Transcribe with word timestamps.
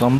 19 0.00 0.16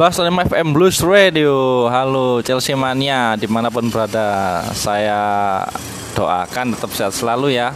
FM 0.52 0.76
Blues 0.76 1.00
Radio 1.00 1.88
Halo 1.88 2.44
Chelsea 2.44 2.76
Mania 2.76 3.32
Di 3.40 3.48
mana 3.48 3.72
pun 3.72 3.88
berada 3.88 4.60
Saya 4.76 5.64
doakan 6.12 6.76
tetap 6.76 6.92
sehat 6.92 7.16
selalu 7.16 7.56
ya 7.56 7.72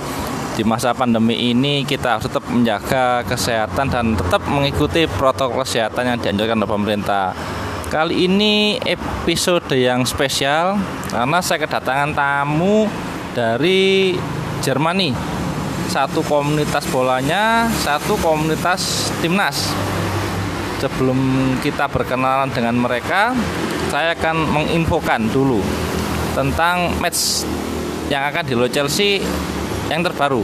di 0.52 0.62
masa 0.68 0.92
pandemi 0.92 1.50
ini 1.50 1.82
kita 1.82 2.14
harus 2.14 2.28
tetap 2.30 2.44
menjaga 2.46 3.24
kesehatan 3.26 3.90
dan 3.90 4.14
tetap 4.14 4.44
mengikuti 4.46 5.08
protokol 5.10 5.66
kesehatan 5.66 6.14
yang 6.14 6.18
dianjurkan 6.22 6.62
oleh 6.62 6.70
pemerintah. 6.70 7.34
Kali 7.90 8.30
ini 8.30 8.78
episode 8.78 9.66
yang 9.74 10.06
spesial 10.06 10.78
karena 11.10 11.42
saya 11.42 11.58
kedatangan 11.58 12.14
tamu 12.14 12.86
dari 13.34 14.14
Jermani. 14.62 15.10
Satu 15.90 16.22
komunitas 16.22 16.86
bolanya, 16.86 17.66
satu 17.82 18.14
komunitas 18.22 19.10
timnas 19.18 19.74
sebelum 20.78 21.18
kita 21.60 21.86
berkenalan 21.90 22.50
dengan 22.50 22.74
mereka, 22.78 23.34
saya 23.90 24.14
akan 24.16 24.36
menginfokan 24.50 25.30
dulu 25.30 25.62
tentang 26.34 26.90
match 26.98 27.46
yang 28.10 28.26
akan 28.28 28.42
di 28.44 28.54
Chelsea 28.70 29.22
yang 29.88 30.02
terbaru. 30.02 30.42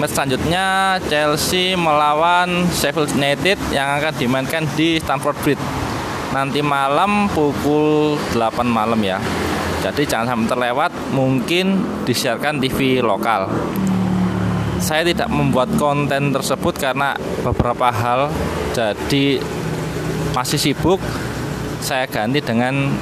Match 0.00 0.16
selanjutnya 0.16 0.96
Chelsea 1.08 1.76
melawan 1.76 2.68
Sheffield 2.72 3.12
United 3.16 3.60
yang 3.72 4.00
akan 4.00 4.12
dimainkan 4.16 4.64
di 4.76 4.96
Stamford 5.00 5.36
Bridge 5.44 5.64
nanti 6.30 6.62
malam 6.62 7.26
pukul 7.30 8.16
8 8.32 8.64
malam 8.64 9.00
ya. 9.02 9.18
Jadi 9.80 10.04
jangan 10.04 10.36
sampai 10.36 10.48
terlewat, 10.52 10.92
mungkin 11.16 11.80
disiarkan 12.04 12.60
TV 12.60 13.00
lokal 13.00 13.48
saya 14.80 15.04
tidak 15.04 15.28
membuat 15.28 15.68
konten 15.76 16.32
tersebut 16.32 16.74
karena 16.80 17.14
beberapa 17.44 17.92
hal. 17.92 18.32
Jadi 18.72 19.38
masih 20.32 20.58
sibuk 20.58 20.98
saya 21.80 22.08
ganti 22.08 22.40
dengan 22.40 22.92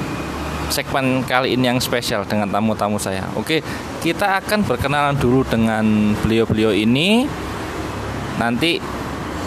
segmen 0.69 1.25
kali 1.25 1.57
ini 1.57 1.65
yang 1.65 1.81
spesial 1.81 2.27
dengan 2.27 2.51
tamu-tamu 2.51 3.01
saya. 3.01 3.25
Oke 3.35 3.63
kita 3.99 4.39
akan 4.43 4.63
berkenalan 4.63 5.17
dulu 5.17 5.43
dengan 5.47 6.15
beliau-beliau 6.19 6.71
ini. 6.75 7.25
Nanti 8.39 8.79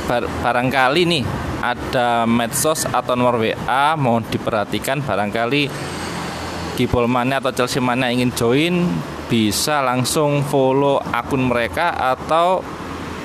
bar 0.05 0.29
barangkali 0.29 1.03
nih 1.09 1.25
ada 1.63 2.27
medsos 2.27 2.85
atau 2.91 3.15
nomor 3.15 3.39
WA 3.39 3.95
mohon 3.97 4.27
diperhatikan. 4.27 5.01
Barangkali 5.01 5.71
Gibol 6.73 7.05
mana 7.05 7.37
atau 7.37 7.53
Chelsea 7.53 7.85
mana 7.85 8.09
ingin 8.09 8.33
join 8.33 8.89
bisa 9.29 9.85
langsung 9.85 10.41
follow 10.45 11.01
akun 11.13 11.45
mereka 11.45 11.93
atau 11.93 12.65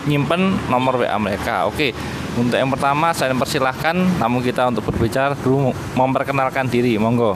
nyimpen 0.08 0.56
nomor 0.68 1.00
WA 1.00 1.16
mereka. 1.20 1.68
Oke, 1.68 1.96
untuk 2.36 2.60
yang 2.60 2.72
pertama 2.72 3.12
saya 3.16 3.32
persilahkan 3.36 4.20
namun 4.20 4.44
kita 4.44 4.68
untuk 4.68 4.88
berbicara 4.88 5.36
dulu 5.40 5.72
memperkenalkan 5.96 6.68
diri, 6.68 7.00
monggo. 7.00 7.36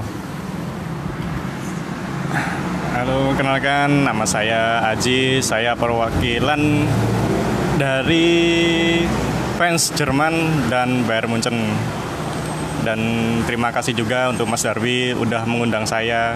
Halo, 2.92 3.32
kenalkan 3.40 4.04
nama 4.04 4.28
saya 4.28 4.84
Aji, 4.92 5.40
saya 5.40 5.80
perwakilan 5.80 6.60
dari 7.80 8.30
fans 9.56 9.90
Jerman 9.96 10.68
dan 10.70 11.08
Bayern 11.08 11.32
Munchen. 11.32 11.58
Dan 12.82 13.00
terima 13.46 13.70
kasih 13.70 13.94
juga 13.94 14.34
untuk 14.34 14.50
Mas 14.50 14.66
Darwi 14.66 15.14
udah 15.14 15.46
mengundang 15.46 15.86
saya 15.86 16.34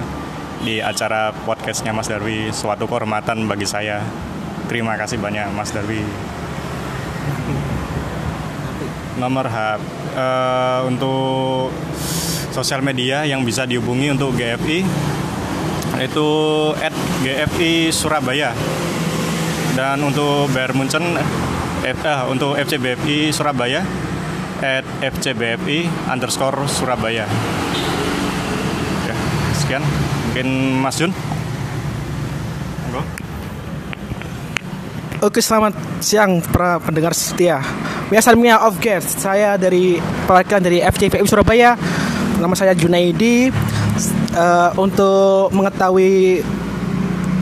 di 0.62 0.78
acara 0.78 1.34
podcastnya 1.34 1.90
Mas 1.90 2.06
Darwi. 2.06 2.54
Suatu 2.54 2.86
kehormatan 2.86 3.50
bagi 3.50 3.66
saya. 3.66 4.06
Terima 4.70 4.94
kasih 4.94 5.18
banyak 5.18 5.50
Mas 5.58 5.74
Darwi. 5.74 6.06
Nomor 9.18 9.50
HP 9.50 9.82
uh, 10.20 10.80
untuk 10.86 11.74
sosial 12.54 12.86
media 12.86 13.26
yang 13.26 13.42
bisa 13.42 13.66
dihubungi 13.66 14.14
untuk 14.14 14.36
GFI 14.38 14.80
itu 15.98 16.30
at 16.78 16.94
GFI 17.26 17.90
Surabaya. 17.90 18.53
Dan 19.74 20.00
untuk 20.06 20.48
Bayern 20.53 20.78
Munchen 20.78 21.03
eh, 21.84 22.22
untuk 22.30 22.53
FCBFI 22.56 23.34
Surabaya 23.34 24.05
at 24.64 24.86
FCBFI 25.04 26.12
underscore 26.12 26.68
Surabaya 26.70 27.28
ya, 29.08 29.16
sekian 29.58 29.84
Mungkin 30.36 30.84
Mas 30.84 31.00
Jun. 31.00 31.16
Oke, 35.24 35.40
selamat 35.40 35.72
siang 36.04 36.44
para 36.44 36.76
pendengar 36.84 37.16
setia. 37.16 37.64
Biasa 38.12 38.36
Mia 38.36 38.60
of 38.68 38.76
Guest. 38.84 39.24
Saya 39.24 39.56
dari 39.56 39.96
perwakilan 40.28 40.60
dari 40.60 40.84
FCPM 40.84 41.24
Surabaya. 41.24 41.80
Nama 42.36 42.52
saya 42.52 42.76
Junaidi. 42.76 43.48
Uh, 44.36 44.76
untuk 44.76 45.56
mengetahui 45.56 46.44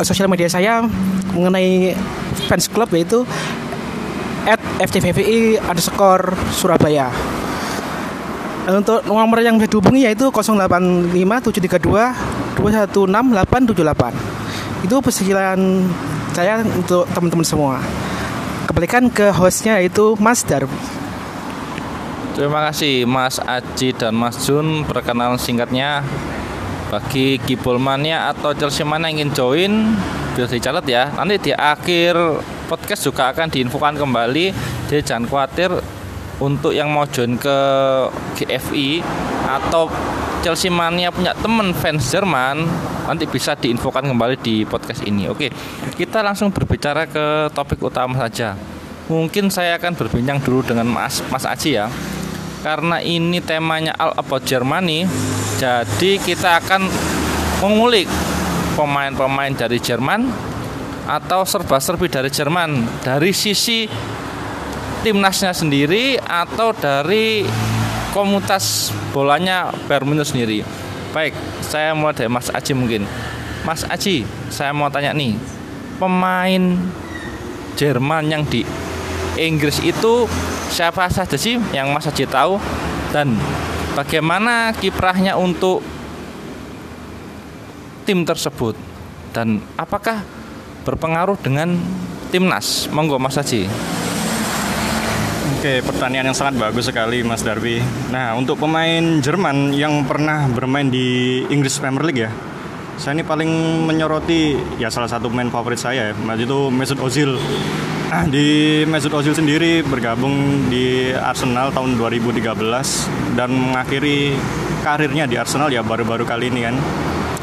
sosial 0.06 0.30
media 0.30 0.46
saya 0.46 0.86
mengenai 1.34 1.98
fans 2.46 2.70
club 2.70 2.94
yaitu 2.94 3.26
at 4.48 4.60
FCVVI 4.84 5.60
underscore 5.64 6.36
Surabaya. 6.52 7.10
Untuk 8.64 9.04
nomor 9.04 9.44
yang 9.44 9.60
bisa 9.60 9.68
dihubungi 9.68 10.08
yaitu 10.08 10.32
085732 10.32 12.56
216878 12.56 14.88
itu 14.88 14.96
persilahan 15.04 15.84
saya 16.32 16.64
untuk 16.64 17.04
teman-teman 17.12 17.44
semua. 17.44 17.84
Kembalikan 18.72 19.12
ke 19.12 19.36
hostnya 19.36 19.84
itu 19.84 20.16
Mas 20.18 20.48
Darwi 20.48 21.04
Terima 22.34 22.66
kasih 22.66 23.06
Mas 23.06 23.38
Aji 23.38 23.94
dan 23.94 24.18
Mas 24.18 24.42
Jun. 24.42 24.82
Perkenalan 24.90 25.38
singkatnya 25.38 26.02
bagi 26.94 27.42
Kibulmania 27.42 28.30
atau 28.30 28.54
Chelsea 28.54 28.86
mana 28.86 29.10
ingin 29.10 29.34
join 29.34 29.98
bisa 30.38 30.46
dicatat 30.46 30.86
ya 30.86 31.10
nanti 31.18 31.50
di 31.50 31.52
akhir 31.58 32.14
podcast 32.70 33.02
juga 33.02 33.34
akan 33.34 33.50
diinfokan 33.50 33.98
kembali 33.98 34.54
jadi 34.86 35.02
jangan 35.02 35.26
khawatir 35.26 35.74
untuk 36.38 36.70
yang 36.70 36.94
mau 36.94 37.10
join 37.10 37.34
ke 37.34 37.58
GFI 38.38 39.02
atau 39.50 39.90
Chelsea 40.46 40.70
Mania 40.70 41.10
punya 41.10 41.34
teman 41.34 41.74
fans 41.74 42.14
Jerman 42.14 42.68
nanti 43.10 43.26
bisa 43.26 43.56
diinfokan 43.56 44.04
kembali 44.04 44.36
di 44.44 44.68
podcast 44.68 45.04
ini. 45.08 45.32
Oke, 45.32 45.48
kita 45.96 46.20
langsung 46.20 46.52
berbicara 46.52 47.08
ke 47.08 47.48
topik 47.56 47.80
utama 47.80 48.20
saja. 48.28 48.60
Mungkin 49.08 49.48
saya 49.48 49.80
akan 49.80 49.96
berbincang 49.96 50.44
dulu 50.44 50.64
dengan 50.64 50.88
Mas 50.88 51.24
Mas 51.32 51.48
Aji 51.48 51.80
ya. 51.80 51.88
Karena 52.64 53.04
ini 53.04 53.44
temanya 53.44 53.92
All 54.00 54.16
About 54.16 54.48
Germany, 54.48 55.04
jadi 55.60 56.16
kita 56.16 56.64
akan 56.64 56.88
mengulik 57.60 58.08
pemain-pemain 58.80 59.52
dari 59.52 59.84
Jerman 59.84 60.32
atau 61.04 61.44
serba-serbi 61.44 62.08
dari 62.08 62.32
Jerman 62.32 63.04
dari 63.04 63.36
sisi 63.36 63.84
timnasnya 65.04 65.52
sendiri 65.52 66.16
atau 66.16 66.72
dari 66.72 67.44
komunitas 68.16 68.96
bolanya 69.12 69.68
Bayern 69.92 70.24
sendiri. 70.24 70.64
Baik, 71.12 71.36
saya 71.60 71.92
mulai 71.92 72.16
dari 72.16 72.32
Mas 72.32 72.48
Aji 72.48 72.72
mungkin. 72.72 73.04
Mas 73.68 73.84
Aji, 73.84 74.24
saya 74.48 74.72
mau 74.72 74.88
tanya 74.88 75.12
nih, 75.12 75.36
pemain 76.00 76.80
Jerman 77.76 78.32
yang 78.32 78.48
di 78.48 78.64
Inggris 79.36 79.84
itu 79.84 80.32
siapa 80.74 81.06
saja 81.14 81.38
sih 81.38 81.62
yang 81.70 81.94
Mas 81.94 82.10
Aji 82.10 82.26
tahu 82.26 82.58
dan 83.14 83.38
bagaimana 83.94 84.74
kiprahnya 84.74 85.38
untuk 85.38 85.86
tim 88.10 88.26
tersebut 88.26 88.74
dan 89.38 89.62
apakah 89.78 90.26
berpengaruh 90.82 91.38
dengan 91.38 91.78
timnas? 92.34 92.90
Monggo 92.90 93.22
Mas 93.22 93.38
Aji. 93.38 93.70
Oke, 95.62 95.80
pertanyaan 95.86 96.34
yang 96.34 96.36
sangat 96.36 96.58
bagus 96.60 96.90
sekali 96.90 97.22
Mas 97.22 97.46
Darwi. 97.46 97.80
Nah, 98.10 98.34
untuk 98.34 98.60
pemain 98.60 99.22
Jerman 99.22 99.72
yang 99.72 100.04
pernah 100.04 100.50
bermain 100.50 100.90
di 100.90 101.40
Inggris 101.48 101.80
Premier 101.80 102.04
League 102.04 102.22
ya, 102.28 102.32
saya 102.98 103.18
ini 103.18 103.24
paling 103.26 103.50
menyoroti 103.90 104.58
ya 104.78 104.88
salah 104.88 105.10
satu 105.10 105.30
pemain 105.30 105.50
favorit 105.50 105.82
saya 105.82 106.12
ya, 106.12 106.34
itu 106.38 106.60
Mesut 106.70 107.00
Ozil. 107.02 107.36
Di 108.34 108.82
Mesut 108.86 109.10
Ozil 109.10 109.34
sendiri 109.34 109.82
bergabung 109.82 110.70
di 110.70 111.10
Arsenal 111.10 111.74
tahun 111.74 111.98
2013 111.98 112.54
dan 113.34 113.50
mengakhiri 113.50 114.38
karirnya 114.86 115.26
di 115.26 115.42
Arsenal 115.42 115.74
ya 115.74 115.82
baru-baru 115.82 116.22
kali 116.22 116.54
ini 116.54 116.70
kan. 116.70 116.76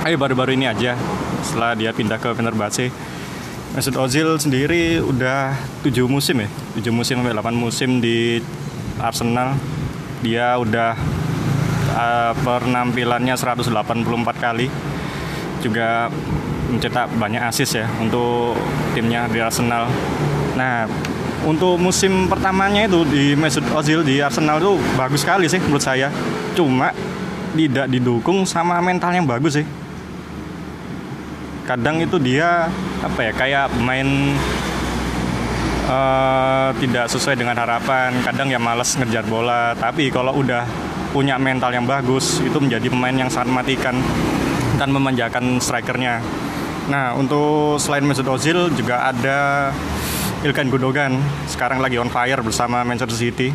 Ayo 0.06 0.14
baru-baru 0.14 0.55
ini 0.55 0.70
aja 0.70 0.94
setelah 1.43 1.75
dia 1.75 1.91
pindah 1.91 2.23
ke 2.23 2.31
Fenerbahce 2.38 2.94
Mesut 3.70 3.94
Ozil 3.94 4.35
sendiri 4.35 4.99
udah 4.99 5.55
tujuh 5.87 6.11
musim 6.11 6.43
ya, 6.43 6.50
tujuh 6.75 6.91
musim 6.91 7.23
sampai 7.23 7.38
8 7.38 7.55
musim 7.55 8.02
di 8.02 8.43
Arsenal. 8.99 9.55
Dia 10.26 10.58
udah 10.58 10.99
uh, 11.94 12.32
penampilannya 12.43 13.38
184 13.38 13.70
kali, 14.43 14.67
juga 15.60 16.08
mencetak 16.70 17.10
banyak 17.18 17.42
asis 17.42 17.82
ya 17.82 17.86
untuk 17.98 18.56
timnya 18.94 19.26
di 19.26 19.42
Arsenal. 19.42 19.90
Nah, 20.54 20.86
untuk 21.44 21.80
musim 21.80 22.28
pertamanya 22.28 22.84
itu 22.84 23.00
di 23.08 23.32
Mesut 23.32 23.64
Ozil 23.72 24.04
di 24.04 24.20
Arsenal 24.20 24.60
itu 24.60 24.76
bagus 24.94 25.24
sekali 25.24 25.48
sih 25.48 25.60
menurut 25.60 25.82
saya. 25.82 26.08
Cuma 26.52 26.92
tidak 27.56 27.86
didukung 27.90 28.46
sama 28.46 28.78
mental 28.78 29.10
yang 29.10 29.26
bagus 29.26 29.60
sih. 29.60 29.66
Kadang 31.66 32.02
itu 32.02 32.18
dia 32.18 32.66
apa 33.00 33.20
ya 33.24 33.32
kayak 33.32 33.66
main 33.78 34.34
uh, 35.86 36.70
tidak 36.78 37.06
sesuai 37.10 37.38
dengan 37.38 37.56
harapan. 37.58 38.14
Kadang 38.22 38.50
ya 38.50 38.58
males 38.58 38.94
ngejar 38.98 39.26
bola. 39.26 39.74
Tapi 39.78 40.10
kalau 40.12 40.34
udah 40.38 40.66
punya 41.10 41.34
mental 41.40 41.74
yang 41.74 41.86
bagus 41.86 42.38
itu 42.38 42.58
menjadi 42.62 42.86
pemain 42.86 43.14
yang 43.14 43.30
sangat 43.30 43.50
mematikan 43.50 43.98
dan 44.80 44.96
memanjakan 44.96 45.60
strikernya. 45.60 46.24
Nah 46.88 47.12
untuk 47.12 47.76
selain 47.76 48.00
Mesut 48.00 48.24
Ozil 48.24 48.72
juga 48.72 49.12
ada 49.12 49.68
Ilkan 50.40 50.72
Gundogan 50.72 51.20
sekarang 51.52 51.84
lagi 51.84 52.00
on 52.00 52.08
fire 52.08 52.40
bersama 52.40 52.80
Manchester 52.80 53.12
City. 53.12 53.52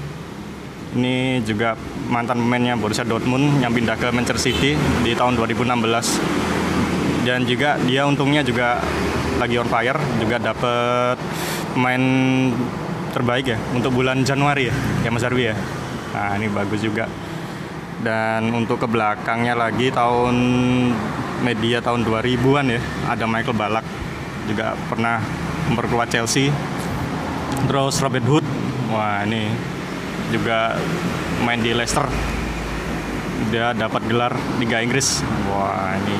Ini 0.95 1.41
juga 1.41 1.73
mantan 2.07 2.39
pemainnya 2.39 2.77
Borussia 2.77 3.01
Dortmund 3.01 3.57
yang 3.57 3.73
pindah 3.73 3.97
ke 3.97 4.13
Manchester 4.13 4.37
City 4.37 4.77
di 5.01 5.11
tahun 5.17 5.33
2016. 5.33 7.25
Dan 7.25 7.41
juga 7.49 7.81
dia 7.89 8.05
untungnya 8.05 8.45
juga 8.45 8.77
lagi 9.41 9.57
on 9.57 9.65
fire, 9.65 9.97
juga 10.21 10.37
dapat 10.37 11.17
pemain 11.73 12.03
terbaik 13.11 13.49
ya 13.49 13.57
untuk 13.73 13.97
bulan 13.97 14.21
Januari 14.21 14.69
ya, 14.69 14.75
ya 15.01 15.09
Mas 15.09 15.25
Arwi 15.25 15.49
ya. 15.49 15.57
Nah 16.13 16.37
ini 16.37 16.53
bagus 16.53 16.85
juga. 16.85 17.09
Dan 18.05 18.53
untuk 18.53 18.77
ke 18.77 18.85
belakangnya 18.85 19.57
lagi 19.57 19.89
tahun 19.89 20.37
media 21.41 21.81
tahun 21.81 22.05
2000-an 22.05 22.65
ya, 22.69 22.81
ada 23.09 23.25
Michael 23.25 23.57
Balak 23.57 23.85
juga 24.45 24.77
pernah 24.85 25.17
memperkuat 25.73 26.13
Chelsea. 26.13 26.53
Terus 27.65 27.97
Robert 28.05 28.25
Hood 28.29 28.45
wah 28.93 29.25
ini 29.25 29.49
juga 30.29 30.77
main 31.41 31.57
di 31.65 31.73
Leicester. 31.73 32.05
Dia 33.49 33.73
dapat 33.73 34.05
gelar 34.05 34.37
Liga 34.61 34.85
Inggris. 34.85 35.25
Wah 35.49 35.97
ini 35.97 36.17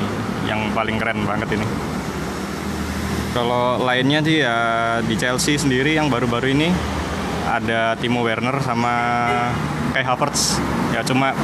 yang 0.50 0.74
paling 0.74 0.98
keren 0.98 1.22
banget 1.22 1.54
ini. 1.54 1.68
Kalau 3.38 3.78
lainnya 3.78 4.26
sih 4.26 4.42
ya 4.42 4.58
di 5.06 5.14
Chelsea 5.22 5.54
sendiri 5.60 5.94
yang 5.94 6.10
baru-baru 6.10 6.50
ini 6.50 6.74
ada 7.46 7.94
Timo 8.00 8.26
Werner 8.26 8.58
sama 8.66 8.94
Kai 9.94 10.02
Havertz. 10.02 10.58
Ya 10.96 11.04
cuma 11.04 11.36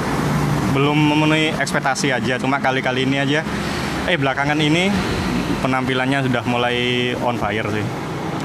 belum 0.71 0.95
memenuhi 0.95 1.51
ekspektasi 1.59 2.15
aja 2.15 2.39
cuma 2.39 2.59
kali-kali 2.63 3.03
ini 3.03 3.19
aja. 3.19 3.43
Eh 4.07 4.17
belakangan 4.17 4.57
ini 4.57 4.87
penampilannya 5.61 6.25
sudah 6.25 6.43
mulai 6.47 7.11
on 7.19 7.37
fire 7.37 7.67
sih. 7.69 7.85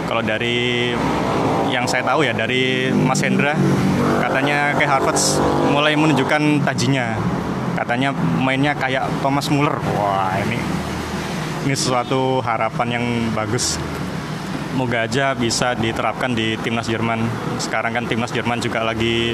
Kalau 0.07 0.23
dari 0.23 0.93
yang 1.67 1.87
saya 1.91 2.07
tahu 2.07 2.23
ya 2.23 2.31
dari 2.31 2.95
Mas 2.95 3.23
Hendra 3.23 3.59
katanya 4.23 4.75
kayak 4.79 4.91
Harvard 4.91 5.19
mulai 5.71 5.95
menunjukkan 5.95 6.67
tajinya. 6.67 7.17
Katanya 7.77 8.11
mainnya 8.15 8.73
kayak 8.73 9.07
Thomas 9.21 9.51
Muller. 9.53 9.77
Wah 9.99 10.35
ini 10.43 10.59
ini 11.67 11.75
sesuatu 11.75 12.39
harapan 12.43 13.01
yang 13.01 13.05
bagus. 13.35 13.79
Moga 14.77 15.09
aja 15.09 15.33
bisa 15.33 15.73
diterapkan 15.73 16.37
di 16.37 16.55
timnas 16.61 16.87
Jerman. 16.87 17.25
Sekarang 17.57 17.97
kan 17.97 18.05
timnas 18.05 18.31
Jerman 18.31 18.61
juga 18.61 18.85
lagi 18.85 19.33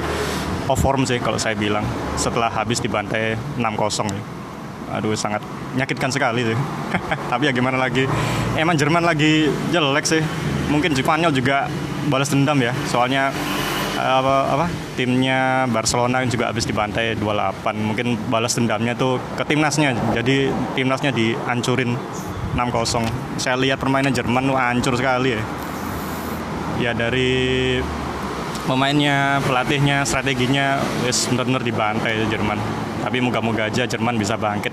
off 0.67 0.79
form 0.79 1.03
sih 1.07 1.19
kalau 1.19 1.39
saya 1.39 1.57
bilang. 1.57 1.83
Setelah 2.15 2.51
habis 2.51 2.79
dibantai 2.79 3.35
6-0 3.57 4.13
ya. 4.13 4.23
Aduh 4.99 5.17
sangat 5.17 5.41
menyakitkan 5.73 6.13
sekali 6.13 6.53
sih. 6.53 6.57
Tapi 7.31 7.49
ya 7.49 7.51
gimana 7.51 7.81
lagi? 7.81 8.05
Emang 8.53 8.77
Jerman 8.77 9.01
lagi 9.01 9.49
jelek 9.73 10.05
sih. 10.05 10.21
Mungkin 10.69 10.93
Spanyol 10.93 11.33
juga 11.33 11.67
balas 12.07 12.29
dendam 12.29 12.59
ya. 12.61 12.71
Soalnya 12.87 13.33
apa, 13.93 14.35
apa 14.49 14.65
timnya 14.97 15.69
Barcelona 15.69 16.25
juga 16.25 16.49
habis 16.49 16.65
dibantai 16.65 17.13
28 17.17 17.73
mungkin 17.77 18.17
balas 18.29 18.57
dendamnya 18.57 18.93
tuh 18.93 19.17
ke 19.37 19.43
timnasnya. 19.45 19.97
Jadi 20.13 20.49
timnasnya 20.77 21.13
dihancurin 21.13 21.97
6-0 22.53 23.41
saya 23.41 23.57
lihat 23.57 23.81
permainan 23.81 24.13
Jerman 24.13 24.45
tuh 24.45 24.57
hancur 24.57 24.93
sekali 24.93 25.33
ya. 25.33 25.41
Ya 26.81 26.91
dari 26.93 27.77
pemainnya 28.65 29.43
pelatihnya 29.43 30.07
strateginya 30.07 30.79
wis 31.03 31.27
benar-benar 31.27 31.63
dibantai 31.63 32.27
Jerman. 32.27 32.59
Tapi 33.03 33.17
moga-moga 33.19 33.67
aja 33.67 33.83
Jerman 33.83 34.15
bisa 34.15 34.39
bangkit 34.39 34.71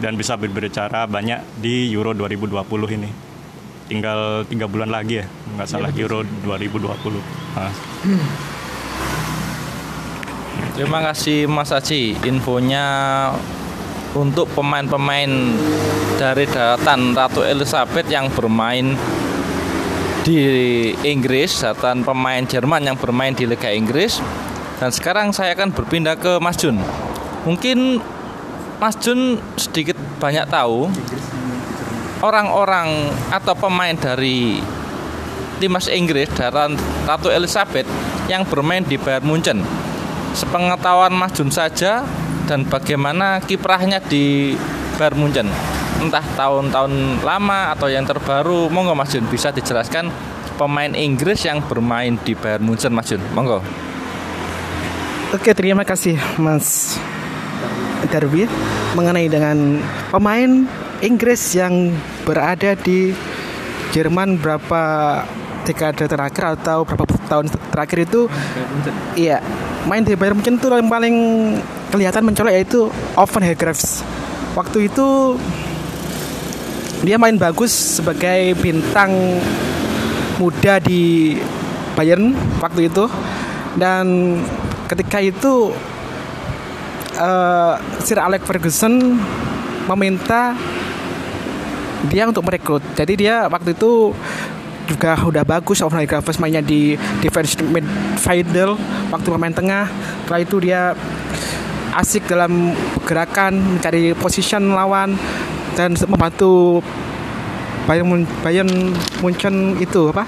dan 0.00 0.16
bisa 0.16 0.36
berbicara 0.36 1.08
banyak 1.08 1.60
di 1.60 1.88
Euro 1.92 2.12
2020 2.12 2.96
ini. 2.96 3.10
Tinggal 3.90 4.46
tiga 4.46 4.70
bulan 4.70 4.92
lagi 4.92 5.24
ya 5.24 5.26
nggak 5.60 5.66
iya, 5.66 5.74
salah 5.76 5.90
ya, 5.92 6.00
Euro 6.06 6.18
2020 6.24 7.20
nah. 7.58 7.72
terima 10.78 10.98
kasih 11.10 11.50
Mas 11.50 11.74
Aci 11.74 12.14
infonya 12.24 12.86
untuk 14.16 14.50
pemain-pemain 14.56 15.30
dari 16.18 16.44
daratan 16.50 17.14
Ratu 17.14 17.46
Elizabeth 17.46 18.08
yang 18.10 18.26
bermain 18.32 18.98
di 20.26 20.40
Inggris 21.06 21.60
daratan 21.60 22.04
pemain 22.04 22.44
Jerman 22.44 22.84
yang 22.84 22.96
bermain 23.00 23.32
di 23.32 23.48
Liga 23.48 23.72
Inggris 23.72 24.20
dan 24.76 24.92
sekarang 24.92 25.32
saya 25.32 25.56
akan 25.56 25.72
berpindah 25.72 26.16
ke 26.16 26.36
Mas 26.38 26.60
Jun 26.60 26.76
mungkin 27.48 28.00
Mas 28.80 28.96
Jun 29.00 29.40
sedikit 29.60 29.96
banyak 30.20 30.48
tahu 30.48 30.88
orang-orang 32.20 33.08
atau 33.32 33.52
pemain 33.56 33.96
dari 33.96 34.60
timnas 35.60 35.88
Inggris 35.92 36.28
dan 36.32 36.76
Ratu 37.04 37.28
Elizabeth 37.28 37.84
yang 38.32 38.48
bermain 38.48 38.80
di 38.80 38.96
Bayern 38.96 39.28
Munchen. 39.28 39.60
Sepengetahuan 40.32 41.12
Mas 41.12 41.36
Jun 41.36 41.52
saja 41.52 42.04
dan 42.48 42.64
bagaimana 42.64 43.44
kiprahnya 43.44 44.00
di 44.00 44.56
Bayern 44.96 45.20
Munchen. 45.20 45.48
Entah 46.00 46.24
tahun-tahun 46.34 47.20
lama 47.20 47.76
atau 47.76 47.92
yang 47.92 48.08
terbaru, 48.08 48.72
monggo 48.72 48.96
Mas 48.96 49.12
Jun 49.12 49.28
bisa 49.28 49.52
dijelaskan 49.52 50.08
pemain 50.56 50.92
Inggris 50.96 51.44
yang 51.44 51.60
bermain 51.60 52.16
di 52.24 52.32
Bayern 52.32 52.64
Munchen 52.64 52.92
Mas 52.92 53.12
Jun. 53.12 53.20
Monggo. 53.36 53.60
Oke, 55.30 55.52
terima 55.52 55.84
kasih 55.84 56.16
Mas 56.40 56.96
Darby 58.08 58.48
mengenai 58.98 59.28
dengan 59.30 59.78
pemain 60.10 60.66
Inggris 61.04 61.54
yang 61.54 61.94
berada 62.24 62.74
di 62.74 63.14
Jerman 63.92 64.40
berapa 64.40 64.82
dekade 65.64 66.08
terakhir 66.08 66.58
atau 66.58 66.82
berapa 66.82 67.04
tahun 67.28 67.46
terakhir 67.70 67.98
itu 68.08 68.20
iya 69.14 69.44
main 69.84 70.02
di 70.02 70.16
Bayern 70.16 70.40
Munchen 70.40 70.56
itu 70.56 70.66
yang 70.66 70.88
paling 70.88 71.14
kelihatan 71.92 72.22
mencolok 72.24 72.52
yaitu 72.54 72.88
Oven 73.14 73.44
Hargreaves 73.44 74.02
waktu 74.56 74.90
itu 74.90 75.36
dia 77.00 77.16
main 77.16 77.36
bagus 77.40 77.72
sebagai 78.00 78.52
bintang 78.60 79.40
muda 80.36 80.80
di 80.80 81.36
Bayern 81.96 82.32
waktu 82.60 82.88
itu 82.92 83.08
dan 83.76 84.36
ketika 84.88 85.20
itu 85.20 85.72
uh, 87.16 87.74
Sir 88.04 88.20
Alex 88.20 88.44
Ferguson 88.44 89.16
meminta 89.88 90.56
dia 92.08 92.24
untuk 92.24 92.48
merekrut. 92.48 92.80
Jadi 92.96 93.26
dia 93.26 93.44
waktu 93.48 93.76
itu 93.76 94.16
juga 94.88 95.14
udah 95.20 95.44
bagus 95.46 95.84
Overnight 95.84 96.08
Graves 96.08 96.40
mainnya 96.40 96.64
di 96.64 96.96
defense 97.22 97.54
midfielder 97.60 98.74
waktu 99.12 99.28
pemain 99.28 99.54
tengah. 99.54 99.86
Setelah 100.24 100.40
itu 100.40 100.56
dia 100.64 100.82
asik 101.90 102.30
dalam 102.30 102.72
gerakan 103.04 103.78
mencari 103.78 104.14
position 104.14 104.72
lawan 104.72 105.18
dan 105.74 105.94
membantu 106.08 106.80
Bayern 107.88 108.26
Bayern 108.44 108.70
Munchen 109.24 109.76
itu 109.82 110.14
apa 110.14 110.24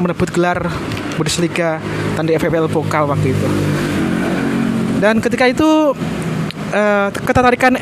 merebut 0.00 0.32
gelar 0.32 0.58
Bundesliga 1.18 1.76
dan 2.16 2.24
di 2.24 2.32
FPL 2.36 2.72
Pokal 2.72 3.04
waktu 3.04 3.36
itu. 3.36 3.48
Dan 5.02 5.18
ketika 5.18 5.50
itu 5.50 5.92
uh, 6.72 7.08
ketertarikan 7.10 7.74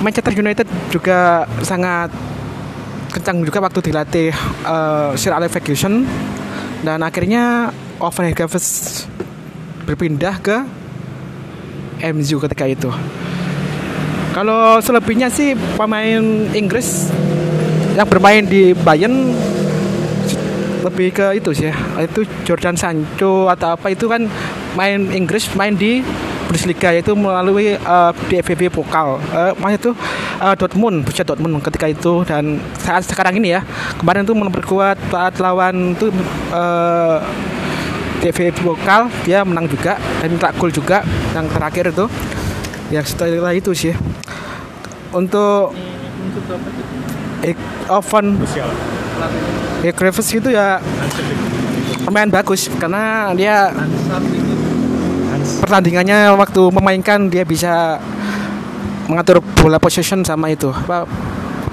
Manchester 0.00 0.32
United 0.32 0.66
juga 0.90 1.44
sangat 1.60 2.10
kencang 3.12 3.44
juga 3.44 3.64
waktu 3.64 3.80
dilatih 3.80 4.32
uh, 4.64 5.12
Sir 5.16 5.32
Alex 5.32 5.52
Ferguson 5.56 6.04
dan 6.84 7.00
akhirnya 7.00 7.72
Hargreaves 7.96 9.04
berpindah 9.88 10.36
ke 10.42 10.56
MU 12.12 12.36
ketika 12.44 12.64
itu. 12.68 12.90
Kalau 14.36 14.84
selebihnya 14.84 15.32
sih 15.32 15.56
pemain 15.80 16.20
Inggris 16.52 17.08
yang 17.96 18.04
bermain 18.04 18.44
di 18.44 18.76
Bayern 18.76 19.32
lebih 20.84 21.08
ke 21.16 21.40
itu 21.40 21.56
sih 21.56 21.72
ya. 21.72 22.04
Itu 22.04 22.28
Jordan 22.44 22.76
Sancho 22.76 23.48
atau 23.48 23.72
apa 23.72 23.88
itu 23.88 24.04
kan 24.04 24.28
main 24.76 25.08
Inggris 25.08 25.48
main 25.56 25.72
di 25.72 26.04
Bundesliga 26.46 26.92
yaitu 26.92 27.16
melalui 27.16 27.80
uh, 27.80 28.12
DFB 28.28 28.68
Pokal. 28.68 29.16
Uh, 29.32 29.56
maksudnya 29.56 29.80
itu 29.88 29.92
uh, 30.44 30.52
Dortmund, 30.52 31.08
Borussia 31.08 31.24
Dortmund 31.24 31.56
ketika 31.64 31.88
itu 31.88 32.20
dan 32.28 32.60
saat 32.76 33.08
sekarang 33.08 33.40
ini 33.40 33.56
ya 33.56 33.64
kemarin 33.96 34.28
itu 34.28 34.36
memperkuat 34.36 35.00
saat 35.08 35.40
lawan 35.40 35.96
itu 35.96 36.12
uh, 36.52 37.24
DFB 38.20 38.52
Pokal 38.60 39.08
dia 39.24 39.48
menang 39.48 39.64
juga 39.64 39.96
dan 40.20 40.28
minta 40.28 40.52
gol 40.60 40.68
juga 40.68 41.00
yang 41.32 41.48
terakhir 41.48 41.88
itu 41.88 42.04
ya 42.92 43.00
setelah 43.02 43.56
itu 43.56 43.74
sih 43.74 43.96
untuk 45.16 45.72
Oven. 47.88 48.26
Ya 49.80 49.92
Graves 49.96 50.28
itu 50.30 50.52
ya. 50.52 50.78
Pemain 52.06 52.30
bagus 52.30 52.70
karena 52.78 53.34
dia 53.34 53.74
pertandingannya 55.58 56.38
waktu 56.38 56.62
memainkan 56.70 57.26
dia 57.26 57.42
bisa 57.42 57.98
mengatur 59.10 59.42
bola 59.42 59.78
possession 59.82 60.22
sama 60.22 60.50
itu 60.54 60.70
apa 60.70 61.06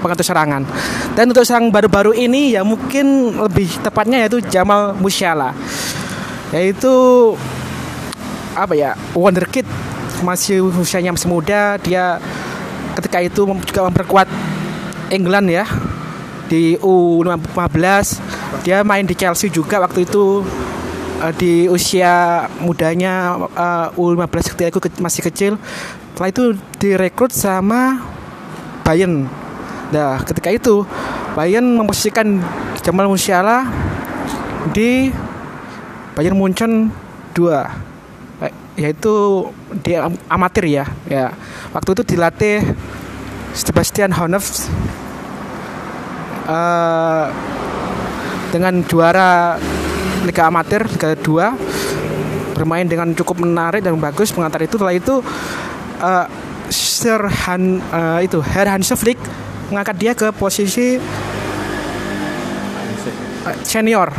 pengatur 0.02 0.26
serangan. 0.26 0.66
Dan 1.14 1.30
untuk 1.30 1.46
serang 1.46 1.70
baru-baru 1.70 2.12
ini 2.18 2.58
ya 2.58 2.66
mungkin 2.66 3.38
lebih 3.38 3.78
tepatnya 3.78 4.26
yaitu 4.26 4.42
Jamal 4.42 4.98
Musiala. 4.98 5.54
Yaitu 6.50 6.92
apa 8.58 8.74
ya 8.74 8.98
wonderkid. 9.14 9.66
Masih 10.22 10.62
usianya 10.66 11.12
masih 11.12 11.28
muda 11.28 11.76
dia 11.82 12.18
ketika 12.96 13.18
itu 13.20 13.42
juga 13.44 13.80
memperkuat 13.90 14.28
England 15.10 15.50
ya 15.50 15.64
di 16.48 16.76
U15 16.78 17.84
dia 18.64 18.80
main 18.84 19.04
di 19.04 19.12
Chelsea 19.16 19.52
juga 19.52 19.80
waktu 19.82 20.08
itu 20.08 20.44
uh, 21.20 21.32
di 21.36 21.68
usia 21.68 22.46
mudanya 22.60 23.36
uh, 23.52 23.88
U15 23.96 24.54
ketika 24.54 24.68
aku 24.72 24.80
ke 24.84 24.90
masih 25.00 25.22
kecil. 25.24 25.52
Setelah 26.14 26.30
itu 26.30 26.44
direkrut 26.78 27.34
sama 27.34 28.00
Bayern. 28.86 29.26
Nah 29.90 30.22
ketika 30.22 30.48
itu 30.54 30.86
Bayern 31.34 31.76
memposisikan 31.76 32.38
Jamal 32.80 33.10
Musiala 33.10 33.66
di 34.72 35.10
Bayern 36.14 36.38
Munchen 36.38 36.94
2 37.34 37.93
yaitu 38.74 39.48
di 39.82 39.94
amatir 40.26 40.64
ya 40.66 40.84
ya. 41.06 41.30
Waktu 41.70 41.90
itu 41.98 42.02
dilatih 42.14 42.58
Sebastian 43.54 44.10
Honeff 44.10 44.66
uh, 46.50 47.30
dengan 48.50 48.82
juara 48.86 49.58
Liga 50.26 50.48
Amatir 50.50 50.86
2 50.88 51.22
bermain 52.54 52.86
dengan 52.86 53.10
cukup 53.14 53.42
menarik 53.42 53.82
dan 53.82 53.98
bagus. 53.98 54.34
Mengantar 54.34 54.62
itu 54.62 54.78
setelah 54.78 54.94
itu 54.94 55.22
uh, 56.02 56.26
Sir 56.70 57.20
Han 57.46 57.82
uh, 57.92 58.18
itu 58.22 58.38
Herr 58.42 58.70
Hansi 58.70 58.94
Flick 58.98 59.18
mengangkat 59.70 59.96
dia 59.98 60.12
ke 60.14 60.30
posisi 60.34 60.98
uh, 63.46 63.56
senior. 63.62 64.10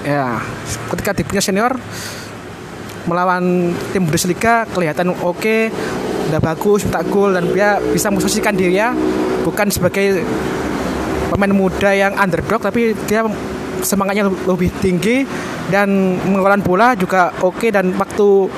Ya 0.00 0.40
ketika 0.88 1.12
timnya 1.12 1.44
senior 1.44 1.76
melawan 3.08 3.72
tim 3.92 4.04
Bundesliga 4.04 4.68
kelihatan 4.68 5.12
oke 5.12 5.38
okay, 5.40 5.60
udah 6.28 6.40
bagus 6.40 6.84
tak 6.88 7.08
gol 7.08 7.32
dan 7.32 7.48
dia 7.52 7.80
bisa 7.80 8.12
memposisikan 8.12 8.52
diri 8.56 8.76
ya. 8.76 8.92
Bukan 9.40 9.72
sebagai 9.72 10.20
pemain 11.32 11.54
muda 11.54 11.90
yang 11.94 12.12
underdog 12.18 12.60
tapi 12.60 12.92
dia 13.08 13.24
semangatnya 13.80 14.28
lebih 14.44 14.68
tinggi 14.84 15.24
dan 15.72 16.18
mengelola 16.28 16.60
bola 16.60 16.88
juga 16.92 17.32
oke 17.40 17.56
okay, 17.56 17.70
dan 17.72 17.96
waktu 17.96 18.50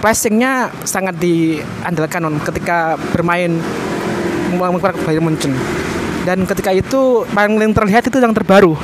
pressingnya 0.00 0.70
sangat 0.86 1.18
diandalkan 1.20 2.40
ketika 2.46 2.96
bermain 3.12 3.60
melawan 4.54 4.80
Bayern 4.80 5.24
Munchen. 5.26 5.52
Dan 6.26 6.42
ketika 6.42 6.74
itu 6.74 7.22
paling 7.30 7.70
terlihat 7.70 8.10
itu 8.10 8.18
yang 8.18 8.34
terbaru 8.34 8.74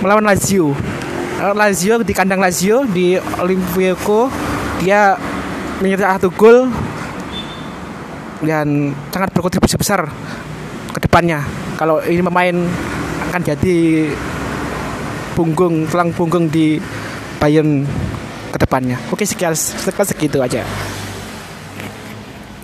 melawan 0.00 0.24
Lazio 0.24 0.72
Lazio 1.40 2.04
di 2.04 2.12
kandang 2.12 2.44
Lazio 2.44 2.84
di 2.84 3.16
Olimpico 3.40 4.28
dia 4.76 5.16
menyetak 5.80 6.20
satu 6.20 6.28
gol 6.36 6.68
dan 8.44 8.92
sangat 9.08 9.32
berkontribusi 9.32 9.80
besar 9.80 10.04
ke 10.92 10.98
depannya 11.00 11.40
kalau 11.80 12.04
ini 12.04 12.20
pemain 12.20 12.56
akan 13.32 13.40
jadi 13.40 14.08
punggung 15.32 15.88
tulang 15.88 16.12
punggung 16.12 16.52
di 16.52 16.76
Bayern 17.40 17.88
ke 18.52 18.58
depannya. 18.60 19.00
Oke 19.08 19.24
sekian 19.24 19.56
segitu 19.56 20.44
aja. 20.44 20.60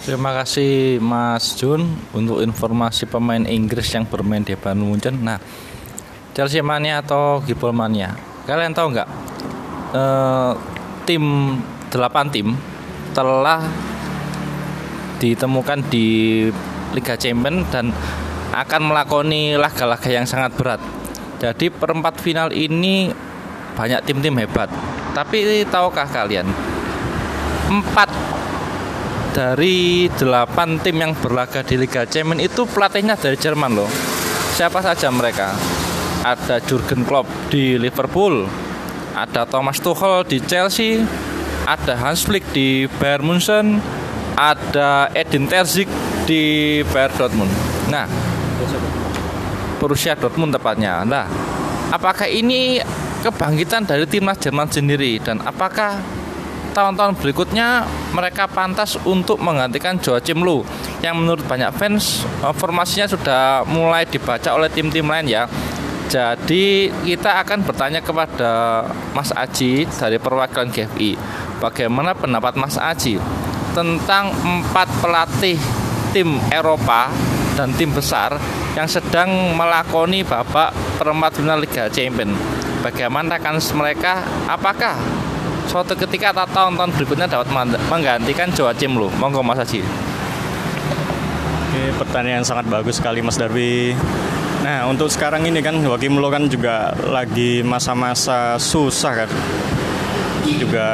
Terima 0.05 0.37
kasih 0.37 1.01
Mas 1.01 1.57
Jun 1.57 1.83
untuk 2.13 2.45
informasi 2.45 3.09
pemain 3.09 3.43
Inggris 3.43 3.89
yang 3.91 4.05
bermain 4.05 4.45
di 4.45 4.55
Bayern 4.55 4.85
Munchen. 4.85 5.19
Nah, 5.19 5.41
Chelsea 6.37 6.61
mania 6.61 7.01
atau 7.01 7.41
Gibol 7.43 7.73
mania? 7.73 8.36
Kalian 8.47 8.71
tahu 8.71 8.95
nggak? 8.95 9.09
E, 9.91 10.03
tim 11.03 11.23
8 11.91 12.35
tim 12.35 12.55
telah 13.11 13.67
ditemukan 15.19 15.83
di 15.91 16.07
Liga 16.95 17.19
Champions 17.19 17.67
dan 17.75 17.91
akan 18.55 18.95
melakoni 18.95 19.59
laga-laga 19.59 20.07
yang 20.07 20.25
sangat 20.25 20.55
berat. 20.55 20.81
Jadi 21.43 21.69
perempat 21.69 22.23
final 22.23 22.55
ini 22.55 23.11
banyak 23.77 24.01
tim-tim 24.07 24.39
hebat. 24.41 24.71
Tapi 25.13 25.67
tahukah 25.69 26.09
kalian? 26.09 26.47
Empat 27.67 28.09
dari 29.35 30.09
delapan 30.17 30.81
tim 30.81 30.97
yang 30.97 31.13
berlaga 31.13 31.61
di 31.61 31.77
Liga 31.77 32.09
Champions 32.09 32.47
itu 32.47 32.63
pelatihnya 32.65 33.19
dari 33.19 33.37
Jerman 33.37 33.75
loh. 33.77 33.91
Siapa 34.57 34.81
saja 34.81 35.13
mereka? 35.13 35.53
Ada 36.27 36.59
Jurgen 36.59 37.07
Klopp 37.07 37.31
di 37.55 37.79
Liverpool, 37.79 38.51
ada 39.15 39.47
Thomas 39.47 39.79
Tuchel 39.79 40.27
di 40.27 40.43
Chelsea, 40.43 41.07
ada 41.63 41.95
Hans 41.95 42.27
Flick 42.27 42.43
di 42.51 42.91
Bayern 42.99 43.23
Munchen, 43.23 43.79
ada 44.35 45.07
Edin 45.15 45.47
Terzic 45.47 45.87
di 46.27 46.83
Bayern 46.91 47.15
Dortmund. 47.15 47.53
Nah, 47.87 48.11
Borussia 49.79 50.19
Dortmund 50.19 50.51
tepatnya. 50.51 51.07
Nah, 51.07 51.31
apakah 51.95 52.27
ini 52.27 52.83
kebangkitan 53.23 53.87
dari 53.87 54.03
timnas 54.11 54.43
Jerman 54.43 54.67
sendiri 54.67 55.23
dan 55.23 55.39
apakah 55.47 56.03
tahun-tahun 56.77 57.17
berikutnya 57.17 57.89
mereka 58.13 58.45
pantas 58.45 59.01
untuk 59.09 59.41
menggantikan 59.41 59.97
Joachim 59.97 60.45
Low 60.45 60.61
yang 61.01 61.17
menurut 61.17 61.41
banyak 61.49 61.73
fans 61.73 62.29
eh, 62.45 62.53
formasinya 62.53 63.09
sudah 63.09 63.65
mulai 63.65 64.05
dibaca 64.05 64.53
oleh 64.53 64.69
tim-tim 64.69 65.09
lain 65.09 65.25
ya. 65.25 65.49
Jadi 66.07 66.87
kita 67.03 67.43
akan 67.43 67.67
bertanya 67.67 67.99
kepada 67.99 68.87
Mas 69.11 69.35
Aji 69.35 69.91
dari 69.91 70.19
perwakilan 70.23 70.71
GFI. 70.71 71.19
Bagaimana 71.59 72.15
pendapat 72.15 72.55
Mas 72.55 72.79
Aji 72.79 73.19
tentang 73.75 74.31
empat 74.31 74.87
pelatih 75.03 75.59
tim 76.15 76.39
Eropa 76.55 77.11
dan 77.59 77.75
tim 77.75 77.91
besar 77.91 78.39
yang 78.79 78.87
sedang 78.87 79.57
melakoni 79.57 80.23
babak 80.23 80.71
perempat 81.01 81.43
final 81.43 81.59
Liga 81.59 81.91
Champions. 81.91 82.39
Bagaimana 82.87 83.41
rekan 83.41 83.59
mereka? 83.75 84.23
Apakah 84.47 84.95
suatu 85.67 85.99
ketika 85.99 86.31
atau 86.31 86.47
tahun-tahun 86.47 86.95
berikutnya 86.95 87.27
dapat 87.27 87.51
menggantikan 87.91 88.47
Joachim 88.55 88.95
Low? 88.95 89.11
Monggo 89.19 89.43
Mas 89.43 89.59
Haji. 89.59 89.83
Oke, 91.67 91.83
pertanyaan 91.99 92.47
sangat 92.47 92.71
bagus 92.71 93.03
sekali 93.03 93.19
Mas 93.27 93.35
Darwi. 93.35 93.97
Nah, 94.67 94.83
untuk 94.91 95.07
sekarang 95.07 95.47
ini 95.47 95.63
kan 95.63 95.79
Joachim 95.79 96.19
Low 96.19 96.27
kan 96.27 96.51
juga 96.51 96.91
lagi 97.07 97.63
masa-masa 97.63 98.59
susah 98.59 99.23
kan. 99.23 99.31
Juga 100.43 100.91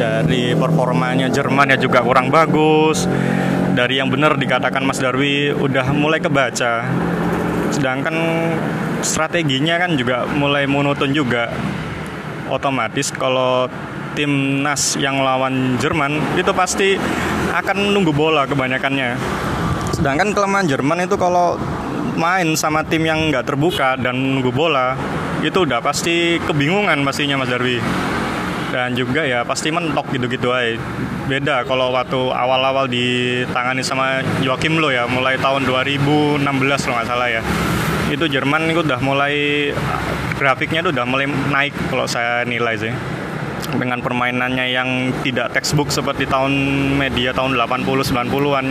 dari 0.00 0.56
performanya 0.56 1.28
Jerman 1.28 1.76
ya 1.76 1.76
juga 1.76 2.00
kurang 2.00 2.32
bagus. 2.32 3.04
Dari 3.76 4.00
yang 4.00 4.08
benar 4.08 4.40
dikatakan 4.40 4.88
Mas 4.88 4.96
Darwi 4.96 5.52
udah 5.52 5.92
mulai 5.92 6.16
kebaca. 6.16 6.88
Sedangkan 7.76 8.16
strateginya 9.04 9.76
kan 9.76 9.92
juga 9.92 10.24
mulai 10.24 10.64
monoton 10.64 11.12
juga. 11.12 11.52
Otomatis 12.48 13.12
kalau 13.12 13.68
timnas 14.16 14.96
yang 14.96 15.20
lawan 15.20 15.76
Jerman 15.76 16.40
itu 16.40 16.56
pasti 16.56 16.96
akan 17.52 17.92
nunggu 17.92 18.16
bola 18.16 18.48
kebanyakannya. 18.48 19.12
Sedangkan 19.92 20.32
kelemahan 20.32 20.64
Jerman 20.64 21.04
itu 21.04 21.20
kalau 21.20 21.60
main 22.16 22.56
sama 22.56 22.82
tim 22.82 23.04
yang 23.04 23.30
nggak 23.30 23.46
terbuka 23.46 23.94
dan 24.00 24.16
nunggu 24.16 24.50
bola 24.50 24.96
itu 25.44 25.68
udah 25.68 25.84
pasti 25.84 26.40
kebingungan 26.42 27.04
pastinya 27.04 27.36
Mas 27.38 27.52
Darwi. 27.52 27.78
Dan 28.66 28.98
juga 28.98 29.22
ya 29.22 29.46
pasti 29.46 29.70
mentok 29.70 30.10
gitu-gitu 30.10 30.50
aja. 30.50 30.76
Beda 31.30 31.62
kalau 31.62 31.94
waktu 31.94 32.18
awal-awal 32.18 32.90
ditangani 32.90 33.80
sama 33.80 34.20
Joachim 34.42 34.82
Low 34.82 34.90
ya 34.90 35.06
mulai 35.06 35.38
tahun 35.38 35.64
2016 35.64 36.42
kalau 36.84 36.96
nggak 36.98 37.08
salah 37.08 37.28
ya. 37.30 37.42
Itu 38.10 38.26
Jerman 38.26 38.70
itu 38.74 38.82
udah 38.82 39.00
mulai 39.00 39.34
grafiknya 40.36 40.82
tuh 40.82 40.92
udah 40.92 41.06
mulai 41.06 41.26
naik 41.26 41.74
kalau 41.88 42.04
saya 42.10 42.42
nilai 42.42 42.74
sih. 42.76 42.92
Dengan 43.76 44.02
permainannya 44.02 44.66
yang 44.72 44.88
tidak 45.20 45.54
textbook 45.54 45.90
seperti 45.90 46.26
tahun 46.26 46.52
media 46.96 47.34
tahun 47.34 47.58
80 47.58 47.86
90-an 47.86 48.66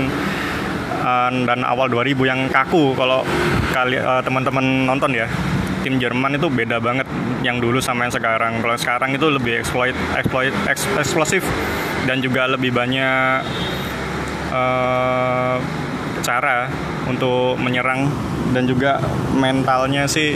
dan 1.46 1.62
awal 1.62 1.86
2000 1.86 2.18
yang 2.26 2.42
kaku 2.50 2.98
kalau 2.98 3.22
kali 3.70 4.02
uh, 4.02 4.22
teman-teman 4.26 4.90
nonton 4.90 5.14
ya. 5.14 5.30
Tim 5.86 6.02
Jerman 6.02 6.42
itu 6.42 6.50
beda 6.50 6.82
banget 6.82 7.06
yang 7.46 7.62
dulu 7.62 7.78
sama 7.78 8.10
yang 8.10 8.14
sekarang. 8.18 8.58
Kalau 8.58 8.74
sekarang 8.74 9.14
itu 9.14 9.30
lebih 9.30 9.62
exploit, 9.62 9.94
exploit, 10.18 10.50
eks, 10.66 10.90
eksplosif 10.98 11.46
dan 12.10 12.26
juga 12.26 12.50
lebih 12.50 12.74
banyak 12.74 13.46
uh, 14.50 15.62
cara 16.26 16.66
untuk 17.06 17.62
menyerang 17.62 18.10
dan 18.50 18.66
juga 18.66 18.98
mentalnya 19.38 20.10
sih 20.10 20.34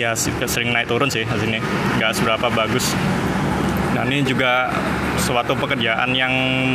ya 0.00 0.16
sering 0.16 0.72
naik 0.72 0.88
turun 0.88 1.12
sih 1.12 1.28
hasilnya 1.28 1.60
nggak 2.00 2.12
seberapa 2.16 2.48
bagus. 2.48 2.96
Dan 3.92 4.08
ini 4.08 4.24
juga 4.24 4.72
suatu 5.18 5.54
pekerjaan 5.56 6.10
yang 6.12 6.32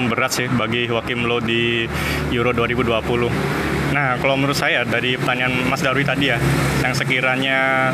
berat 0.07 0.31
sih 0.33 0.47
bagi 0.49 0.87
Joachim 0.87 1.25
Low 1.27 1.43
di 1.43 1.87
Euro 2.31 2.51
2020 2.55 3.89
nah 3.89 4.21
kalau 4.21 4.37
menurut 4.37 4.53
saya 4.53 4.85
dari 4.85 5.17
pertanyaan 5.17 5.65
Mas 5.65 5.81
Darwi 5.81 6.05
tadi 6.05 6.29
ya 6.29 6.37
yang 6.85 6.93
sekiranya 6.93 7.89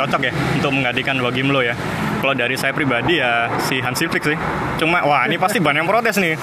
cocok 0.00 0.20
ya 0.24 0.32
untuk 0.32 0.72
menggantikan 0.72 1.20
Joachim 1.20 1.52
Low 1.52 1.60
ya. 1.60 1.76
Kalau 2.20 2.32
dari 2.32 2.56
saya 2.56 2.72
pribadi 2.72 3.20
ya 3.20 3.48
si 3.68 3.80
Hansi 3.84 4.08
Flick 4.08 4.24
sih. 4.24 4.38
Cuma 4.80 5.04
wah 5.04 5.28
ini 5.28 5.36
pasti 5.36 5.60
banyak 5.60 5.84
yang 5.84 5.88
protes 5.88 6.16
nih. 6.16 6.36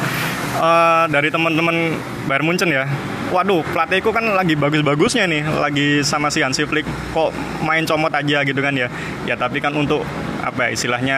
Uh, 0.58 1.06
dari 1.10 1.30
teman-teman 1.30 1.98
Bayern 2.30 2.46
Munchen 2.46 2.70
ya. 2.70 2.86
Waduh 3.34 3.62
pelatihku 3.74 4.10
kan 4.16 4.24
lagi 4.34 4.56
bagus-bagusnya 4.56 5.28
nih 5.28 5.44
lagi 5.46 6.02
sama 6.06 6.30
si 6.30 6.46
Hansi 6.46 6.66
Flick. 6.70 6.86
Kok 7.14 7.34
main 7.66 7.86
comot 7.86 8.14
aja 8.14 8.46
gitu 8.46 8.58
kan 8.62 8.74
ya. 8.78 8.90
Ya 9.26 9.34
tapi 9.34 9.58
kan 9.58 9.74
untuk 9.74 10.06
apa 10.42 10.70
ya, 10.70 10.78
istilahnya 10.78 11.18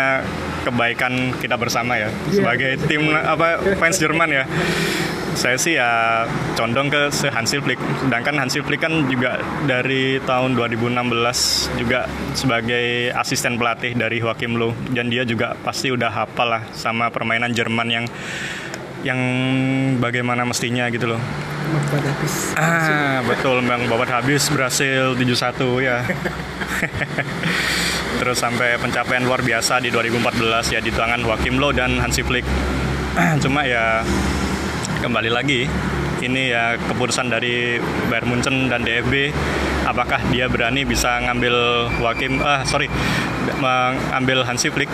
kebaikan 0.69 1.33
kita 1.41 1.57
bersama 1.57 1.97
ya 1.97 2.07
yeah. 2.07 2.13
sebagai 2.31 2.71
tim 2.85 3.09
apa 3.11 3.59
fans 3.81 3.97
Jerman 3.97 4.29
ya 4.29 4.45
saya 5.39 5.55
sih 5.55 5.79
ya 5.79 6.25
condong 6.59 6.91
ke 6.91 7.07
se 7.15 7.31
Hansi 7.31 7.63
Flick. 7.63 7.79
Sedangkan 7.79 8.35
Hansi 8.35 8.59
Flick 8.59 8.83
kan 8.83 9.07
juga 9.07 9.39
dari 9.63 10.19
tahun 10.27 10.51
2016 10.57 11.79
juga 11.79 12.11
sebagai 12.35 13.15
asisten 13.15 13.55
pelatih 13.55 13.95
dari 13.95 14.19
Joachim 14.19 14.59
Löw 14.59 14.75
dan 14.91 15.07
dia 15.07 15.23
juga 15.23 15.55
pasti 15.63 15.95
udah 15.95 16.11
hafal 16.11 16.59
lah 16.59 16.63
sama 16.75 17.07
permainan 17.07 17.55
Jerman 17.55 17.88
yang 17.88 18.05
yang 19.03 19.20
bagaimana 19.98 20.44
mestinya 20.44 20.88
gitu 20.91 21.15
loh. 21.15 21.22
habis. 21.70 22.34
Ah, 22.58 23.22
betul 23.24 23.62
Bang 23.62 23.86
Babat 23.86 24.10
habis 24.10 24.50
berhasil 24.50 25.13
71 25.15 25.86
ya. 25.86 26.03
Terus 28.20 28.38
sampai 28.41 28.75
pencapaian 28.82 29.24
luar 29.24 29.39
biasa 29.46 29.79
di 29.79 29.94
2014 29.94 30.75
ya 30.75 30.79
di 30.82 30.91
tangan 30.91 31.24
Joachim 31.24 31.62
Low 31.62 31.72
dan 31.72 32.01
Hansi 32.01 32.25
Flick. 32.25 32.44
Cuma 33.44 33.63
ya 33.63 34.03
kembali 35.00 35.32
lagi 35.32 35.63
ini 36.20 36.51
ya 36.51 36.75
keputusan 36.75 37.32
dari 37.32 37.79
Bayern 38.12 38.27
Munchen 38.27 38.68
dan 38.68 38.84
DFB 38.84 39.32
apakah 39.88 40.20
dia 40.27 40.51
berani 40.51 40.84
bisa 40.84 41.24
ngambil 41.24 41.88
Joachim 41.96 42.44
ah 42.44 42.68
sorry 42.68 42.91
mengambil 43.63 44.44
Hansi 44.44 44.68
Flick 44.68 44.91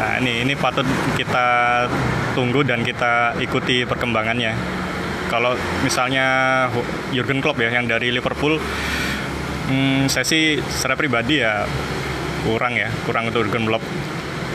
Nah 0.00 0.16
ini 0.16 0.48
ini 0.48 0.56
patut 0.56 0.88
kita 1.12 1.84
tunggu 2.32 2.64
dan 2.64 2.80
kita 2.80 3.36
ikuti 3.36 3.84
perkembangannya. 3.84 4.56
Kalau 5.28 5.52
misalnya 5.84 6.26
Jurgen 7.12 7.44
Klopp 7.44 7.60
ya 7.60 7.68
yang 7.68 7.84
dari 7.84 8.08
Liverpool, 8.08 8.56
hmm, 9.68 10.08
saya 10.08 10.24
sih 10.24 10.56
secara 10.72 10.96
pribadi 10.96 11.44
ya 11.44 11.68
kurang 12.48 12.80
ya, 12.80 12.88
kurang 13.04 13.28
untuk 13.28 13.44
Jurgen 13.44 13.68
Klopp. 13.68 13.84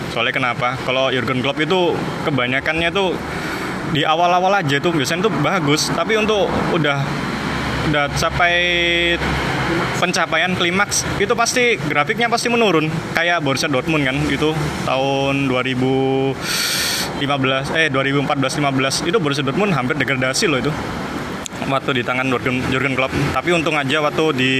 Soalnya 0.10 0.34
kenapa? 0.34 0.82
Kalau 0.82 1.14
Jurgen 1.14 1.46
Klopp 1.46 1.62
itu 1.62 1.94
kebanyakannya 2.26 2.90
tuh 2.90 3.14
di 3.94 4.02
awal-awal 4.02 4.66
aja 4.66 4.82
tuh 4.82 4.98
biasanya 4.98 5.30
tuh 5.30 5.34
bagus, 5.46 5.94
tapi 5.94 6.18
untuk 6.18 6.50
udah 6.74 7.06
udah 7.94 8.10
sampai 8.18 8.54
pencapaian 9.98 10.54
klimaks 10.54 11.08
itu 11.18 11.34
pasti 11.34 11.78
grafiknya 11.78 12.28
pasti 12.30 12.48
menurun. 12.52 12.90
Kayak 13.16 13.42
Borussia 13.42 13.70
Dortmund 13.72 14.06
kan 14.06 14.18
itu 14.30 14.54
tahun 14.86 15.48
2015 15.50 16.36
eh 17.74 17.88
2014 17.90 18.60
15 18.62 19.10
itu 19.10 19.18
Borussia 19.18 19.44
Dortmund 19.46 19.72
hampir 19.74 19.96
degradasi 19.98 20.46
loh 20.48 20.60
itu. 20.60 20.72
Waktu 21.66 21.98
di 21.98 22.04
tangan 22.06 22.30
Jurgen, 22.30 22.62
Jurgen 22.70 22.94
Klopp. 22.94 23.16
Tapi 23.34 23.50
untung 23.56 23.74
aja 23.80 23.98
waktu 24.04 24.26
di 24.38 24.54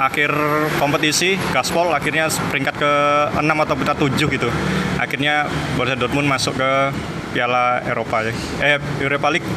akhir 0.00 0.32
kompetisi 0.80 1.36
Gaspol 1.52 1.92
akhirnya 1.92 2.32
peringkat 2.48 2.74
ke 2.80 2.92
6 3.36 3.44
atau 3.44 3.74
peringkat 3.76 3.98
7 4.00 4.36
gitu. 4.40 4.48
Akhirnya 4.96 5.44
Borussia 5.76 5.98
Dortmund 5.98 6.30
masuk 6.30 6.56
ke 6.56 6.70
Piala 7.36 7.84
Eropa 7.84 8.24
eh 8.64 8.80
Europa 9.02 9.28
League. 9.28 9.48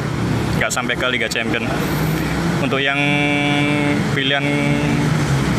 Nggak 0.60 0.70
sampai 0.70 0.94
ke 0.94 1.06
Liga 1.10 1.26
Champions 1.26 1.66
untuk 2.64 2.80
yang 2.80 2.96
pilihan 4.16 4.44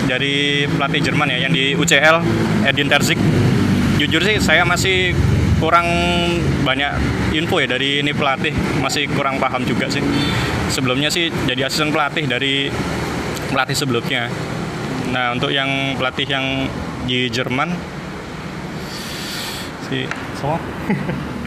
dari 0.09 0.65
pelatih 0.65 1.01
Jerman 1.05 1.29
ya 1.37 1.45
yang 1.45 1.53
di 1.53 1.77
UCL 1.77 2.17
Edin 2.65 2.89
Terzic. 2.89 3.21
Jujur 4.01 4.25
sih 4.25 4.41
saya 4.41 4.65
masih 4.65 5.13
kurang 5.61 5.87
banyak 6.65 6.91
info 7.37 7.61
ya 7.61 7.69
dari 7.69 8.01
ini 8.01 8.11
pelatih. 8.11 8.51
Masih 8.81 9.05
kurang 9.13 9.37
paham 9.37 9.61
juga 9.63 9.85
sih. 9.85 10.01
Sebelumnya 10.73 11.13
sih 11.13 11.29
jadi 11.45 11.69
asisten 11.69 11.93
pelatih 11.93 12.25
dari 12.25 12.73
pelatih 13.53 13.77
sebelumnya. 13.77 14.27
Nah 15.13 15.37
untuk 15.37 15.53
yang 15.53 15.93
pelatih 15.95 16.25
yang 16.25 16.65
di 17.05 17.29
Jerman 17.29 17.69
si 19.85 20.09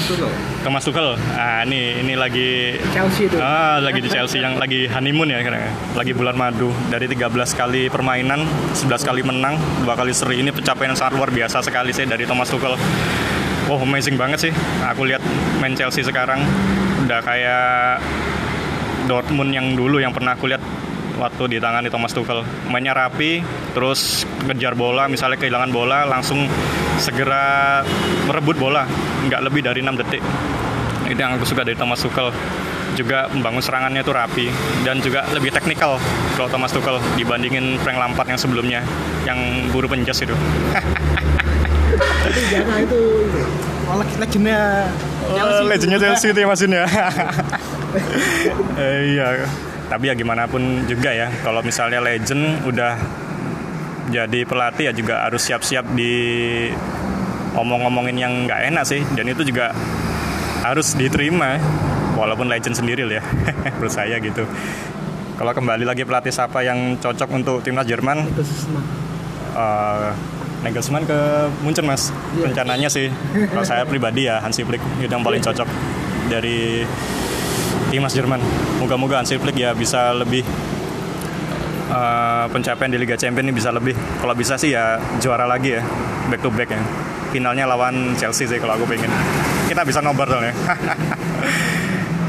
so 0.00 0.14
Tuchel. 0.14 0.30
Thomas 0.62 0.82
Tuchel. 0.84 1.08
Ah, 1.34 1.62
ini 1.66 2.02
ini 2.02 2.14
lagi 2.14 2.78
Chelsea 2.94 3.26
itu. 3.26 3.38
Ah, 3.40 3.82
lagi 3.82 3.98
di 3.98 4.10
Chelsea 4.10 4.38
yang 4.42 4.58
lagi 4.58 4.86
honeymoon 4.86 5.30
ya 5.30 5.42
kira 5.42 5.70
Lagi 5.94 6.12
bulan 6.14 6.34
madu. 6.38 6.70
Dari 6.90 7.10
13 7.10 7.54
kali 7.54 7.90
permainan, 7.90 8.46
11 8.74 9.02
kali 9.02 9.20
menang, 9.26 9.58
dua 9.82 9.94
kali 9.98 10.14
seri. 10.14 10.40
Ini 10.40 10.54
pencapaian 10.54 10.94
sangat 10.94 11.18
luar 11.18 11.30
biasa 11.34 11.62
sekali 11.64 11.90
sih 11.90 12.06
dari 12.06 12.24
Thomas 12.24 12.50
Tuchel. 12.50 12.78
Oh, 13.68 13.80
amazing 13.82 14.16
banget 14.16 14.48
sih. 14.48 14.52
Aku 14.88 15.04
lihat 15.04 15.20
main 15.60 15.76
Chelsea 15.76 16.00
sekarang 16.00 16.40
udah 17.04 17.20
kayak 17.20 18.00
Dortmund 19.08 19.52
yang 19.56 19.72
dulu 19.72 20.00
yang 20.00 20.12
pernah 20.12 20.36
aku 20.36 20.52
lihat 20.52 20.60
waktu 21.18 21.42
di 21.50 21.58
tangan 21.58 21.84
di 21.84 21.90
Thomas 21.90 22.14
Tuchel. 22.14 22.46
Mainnya 22.70 22.94
rapi 22.94 23.42
terus 23.74 24.24
kejar 24.46 24.78
bola 24.78 25.10
misalnya 25.10 25.36
kehilangan 25.36 25.70
bola 25.74 26.06
langsung 26.06 26.46
segera 27.02 27.82
merebut 28.30 28.56
bola. 28.56 28.86
Nggak 29.26 29.40
lebih 29.50 29.60
dari 29.66 29.82
6 29.82 30.00
detik. 30.00 30.22
Itu 31.10 31.18
yang 31.18 31.36
aku 31.36 31.44
suka 31.44 31.66
dari 31.66 31.76
Thomas 31.76 32.00
Tuchel. 32.00 32.30
Juga 32.96 33.30
membangun 33.30 33.62
serangannya 33.62 34.02
itu 34.02 34.10
rapi 34.10 34.46
dan 34.82 34.98
juga 34.98 35.22
lebih 35.30 35.54
teknikal 35.54 36.00
kalau 36.34 36.48
Thomas 36.48 36.72
Tuchel 36.72 36.98
dibandingin 37.14 37.78
Frank 37.82 37.98
Lampard 37.98 38.26
yang 38.30 38.40
sebelumnya 38.40 38.80
yang 39.26 39.38
buru 39.70 39.86
penjas 39.86 40.22
itu. 40.24 40.34
Tapi 41.98 42.40
jangan 42.50 42.78
itu 42.82 43.00
oh, 43.88 43.96
legendnya 44.20 44.86
Chelsea, 45.28 45.64
legendnya 45.64 45.98
Chelsea 45.98 46.28
itu 46.30 46.38
ya 46.44 46.46
maksudnya 46.48 46.82
eh, 48.82 48.98
iya 49.16 49.48
tapi 49.88 50.12
ya 50.12 50.14
gimana 50.14 50.44
pun 50.44 50.84
juga 50.84 51.10
ya 51.16 51.32
kalau 51.40 51.64
misalnya 51.64 52.04
legend 52.04 52.68
udah 52.68 52.92
jadi 54.08 54.40
pelatih 54.48 54.88
ya 54.88 54.92
juga 54.92 55.24
harus 55.24 55.44
siap-siap 55.44 55.84
di 55.92 56.12
omong-omongin 57.56 58.16
yang 58.16 58.32
nggak 58.48 58.72
enak 58.72 58.84
sih. 58.84 59.00
Dan 59.12 59.32
itu 59.32 59.44
juga 59.44 59.72
harus 60.64 60.92
diterima 60.96 61.56
walaupun 62.18 62.50
legend 62.50 62.74
sendiri 62.74 63.06
ya 63.08 63.22
menurut 63.78 63.92
saya 63.92 64.16
gitu. 64.20 64.44
Kalau 65.38 65.52
kembali 65.54 65.86
lagi 65.86 66.02
pelatih 66.02 66.34
siapa 66.34 66.66
yang 66.66 66.98
cocok 66.98 67.28
untuk 67.30 67.56
timnas 67.62 67.86
Jerman? 67.86 68.26
Uh, 69.54 70.10
Nagelsmann 70.66 71.06
ke 71.06 71.46
Munchen 71.62 71.86
mas? 71.86 72.10
Yeah. 72.34 72.50
rencananya 72.50 72.90
sih. 72.90 73.06
Kalau 73.54 73.62
saya 73.62 73.86
pribadi 73.86 74.26
ya 74.26 74.42
Hansi 74.42 74.66
Flick 74.66 74.82
itu 74.98 75.06
yang 75.06 75.22
paling 75.22 75.38
cocok 75.38 75.68
dari 76.26 76.82
timnas 77.88 78.12
Jerman. 78.12 78.40
Moga-moga 78.80 79.20
Hansi 79.20 79.40
Flick 79.40 79.56
ya 79.56 79.72
bisa 79.72 80.12
lebih 80.12 80.44
uh, 81.90 82.46
pencapaian 82.52 82.92
di 82.92 82.98
Liga 83.00 83.16
Champions 83.16 83.48
ini 83.48 83.54
bisa 83.56 83.72
lebih. 83.72 83.96
Kalau 84.20 84.34
bisa 84.36 84.54
sih 84.60 84.76
ya 84.76 85.00
juara 85.18 85.48
lagi 85.48 85.76
ya, 85.76 85.82
back 86.28 86.40
to 86.44 86.52
back 86.52 86.70
ya. 86.72 86.80
Finalnya 87.28 87.68
lawan 87.68 88.16
Chelsea 88.16 88.48
sih 88.48 88.56
kalau 88.60 88.76
aku 88.76 88.88
pengen. 88.88 89.12
Kita 89.68 89.84
bisa 89.84 90.00
nobar 90.00 90.28
ya. 90.28 90.52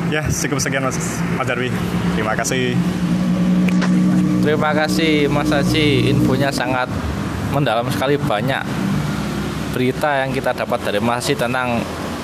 ya 0.19 0.21
cukup 0.27 0.59
sekian 0.59 0.83
Mas, 0.83 0.97
Mas 1.39 1.45
Darwi. 1.47 1.71
Terima 2.15 2.35
kasih. 2.35 2.75
Terima 4.39 4.71
kasih 4.71 5.27
Mas 5.27 5.51
Haji, 5.51 6.09
infonya 6.09 6.49
sangat 6.49 6.87
mendalam 7.51 7.85
sekali 7.91 8.15
banyak 8.15 8.63
berita 9.75 10.25
yang 10.25 10.31
kita 10.33 10.55
dapat 10.55 10.79
dari 10.81 10.99
Mas 11.03 11.27
Haji 11.27 11.35
tentang 11.37 11.83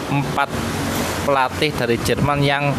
empat 0.09 0.49
pelatih 1.27 1.71
dari 1.75 1.97
Jerman 2.01 2.39
yang 2.41 2.71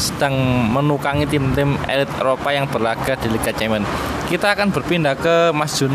sedang 0.00 0.32
menukangi 0.72 1.28
tim-tim 1.28 1.76
elit 1.84 2.08
Eropa 2.16 2.48
yang 2.50 2.64
berlaga 2.66 3.14
di 3.20 3.28
Liga 3.28 3.52
Champions. 3.52 3.84
Kita 4.26 4.56
akan 4.56 4.72
berpindah 4.72 5.14
ke 5.14 5.52
Mas 5.52 5.76
Jun. 5.76 5.92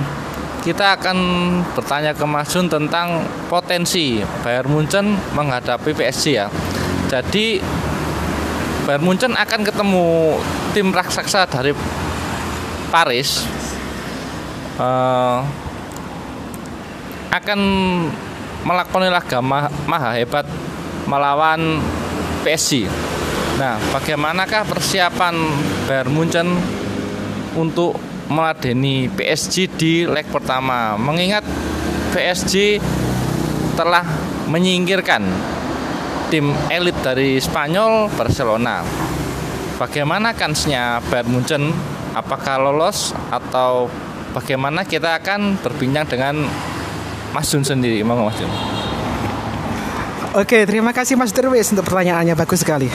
kita 0.65 0.97
akan 0.97 1.17
bertanya 1.77 2.17
ke 2.17 2.25
Mas 2.25 2.49
Jun 2.49 2.65
tentang 2.65 3.21
potensi 3.53 4.17
Bayern 4.41 4.65
Munchen 4.65 5.13
menghadapi 5.37 5.93
PSG 5.93 6.25
ya. 6.33 6.49
Jadi 7.05 7.61
Bayern 8.89 9.05
Munchen 9.05 9.37
akan 9.37 9.61
ketemu 9.61 10.05
tim 10.73 10.89
raksasa 10.89 11.45
dari 11.45 11.69
Paris 12.89 13.45
uh, 14.81 15.45
akan 17.29 17.59
melakukan 18.65 19.11
laga 19.11 19.39
maha 19.85 20.09
hebat 20.17 20.47
melawan 21.05 21.77
PSG. 22.41 22.89
Nah, 23.55 23.79
bagaimanakah 23.95 24.67
persiapan 24.67 25.31
Bayern 25.87 26.11
Munchen 26.11 26.59
untuk 27.55 27.95
meladeni 28.27 29.07
PSG 29.07 29.71
di 29.79 30.03
leg 30.03 30.27
pertama? 30.27 30.99
Mengingat 30.99 31.47
PSG 32.11 32.83
telah 33.79 34.03
menyingkirkan 34.51 35.23
tim 36.27 36.51
elit 36.67 36.99
dari 36.99 37.39
Spanyol 37.39 38.11
Barcelona. 38.11 38.83
Bagaimana 39.79 40.35
kansnya 40.35 40.99
Bayern 41.07 41.31
Munchen? 41.31 41.71
Apakah 42.11 42.59
lolos 42.59 43.15
atau 43.31 43.87
bagaimana 44.35 44.83
kita 44.83 45.15
akan 45.19 45.59
berbincang 45.63 46.07
dengan 46.07 46.43
Mas 47.31 47.47
Jun 47.51 47.63
sendiri, 47.63 48.03
mau 48.03 48.19
Mas 48.19 48.35
Jun? 48.35 48.74
Oke, 50.35 50.67
terima 50.67 50.91
kasih 50.91 51.15
Mas 51.15 51.31
Derwis 51.31 51.71
untuk 51.71 51.87
pertanyaannya. 51.87 52.35
Bagus 52.35 52.59
sekali. 52.59 52.91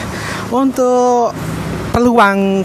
Untuk 0.53 1.33
peluang 1.89 2.61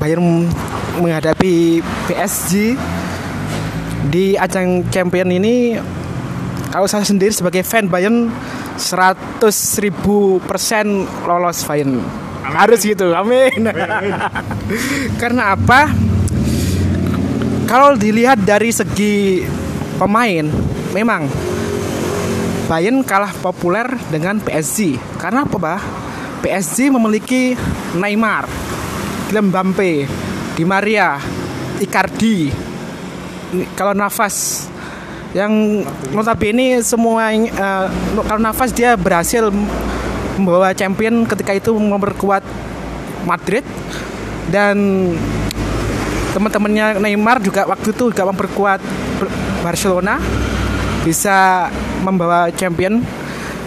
Bayern 0.00 0.48
menghadapi 0.96 1.84
PSG 2.08 2.80
di 4.08 4.40
ajang 4.40 4.88
champion 4.88 5.28
ini 5.28 5.76
kalau 6.72 6.88
saya 6.88 7.04
sendiri 7.04 7.28
sebagai 7.28 7.60
fan 7.60 7.92
Bayern 7.92 8.32
100 8.80 9.44
ribu 9.84 10.40
persen 10.48 11.04
lolos 11.28 11.60
Bayern 11.68 12.00
harus 12.40 12.80
gitu 12.80 13.12
amin. 13.12 13.68
Karena 15.20 15.52
apa? 15.52 15.92
Kalau 17.68 18.00
dilihat 18.00 18.40
dari 18.48 18.72
segi 18.72 19.44
pemain 20.00 20.48
memang 20.96 21.49
Bayern 22.70 23.02
kalah 23.02 23.34
populer 23.34 23.82
dengan 24.14 24.38
PSG. 24.38 24.94
Karena 25.18 25.42
apa, 25.42 25.58
Bah? 25.58 25.82
PSG 26.38 26.86
memiliki 26.94 27.58
Neymar, 27.98 28.46
Mbappe, 29.34 30.06
Di 30.54 30.62
Maria, 30.62 31.18
Icardi. 31.82 32.46
Kalau 33.74 33.90
nafas 33.90 34.70
yang 35.34 35.82
notabene 36.14 36.78
semua 36.86 37.34
uh, 37.34 37.86
kalau 38.26 38.38
nafas 38.42 38.70
dia 38.74 38.94
berhasil 38.98 39.50
membawa 40.38 40.74
champion 40.74 41.22
ketika 41.26 41.54
itu 41.54 41.70
memperkuat 41.74 42.42
Madrid 43.26 43.62
dan 44.50 44.78
teman-temannya 46.34 46.98
Neymar 46.98 47.38
juga 47.42 47.66
waktu 47.66 47.94
itu 47.94 48.10
juga 48.10 48.26
memperkuat 48.26 48.82
Barcelona 49.62 50.18
bisa 51.04 51.68
membawa 52.04 52.48
champion. 52.52 53.04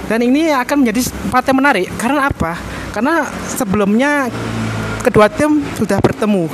Dan 0.04 0.20
ini 0.20 0.52
akan 0.52 0.84
menjadi 0.84 1.10
partai 1.32 1.54
menarik. 1.56 1.88
Karena 1.96 2.28
apa? 2.28 2.60
Karena 2.92 3.26
sebelumnya 3.48 4.28
kedua 5.02 5.32
tim 5.32 5.64
sudah 5.80 5.98
bertemu. 6.04 6.52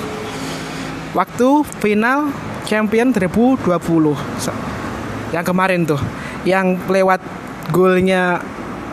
Waktu 1.17 1.47
final 1.81 2.29
champion 2.69 3.09
2020 3.09 3.65
yang 5.33 5.45
kemarin 5.45 5.85
tuh. 5.85 6.01
Yang 6.45 6.79
lewat 6.87 7.19
golnya 7.73 8.39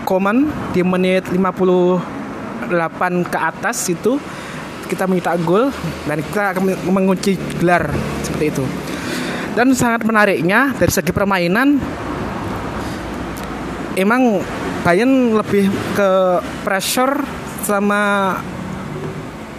Koman 0.06 0.46
di 0.70 0.86
menit 0.86 1.26
58 1.34 3.26
ke 3.26 3.38
atas 3.38 3.76
itu 3.90 4.22
kita 4.86 5.10
minta 5.10 5.34
gol 5.34 5.74
dan 6.06 6.22
kita 6.22 6.54
akan 6.54 6.62
mengunci 6.86 7.34
gelar 7.58 7.90
seperti 8.22 8.54
itu. 8.54 8.64
Dan 9.56 9.72
sangat 9.72 10.04
menariknya 10.04 10.76
dari 10.76 10.92
segi 10.92 11.16
permainan 11.16 11.80
emang 13.96 14.44
Bayern 14.84 15.32
lebih 15.32 15.72
ke 15.96 16.10
pressure 16.60 17.24
sama 17.64 18.36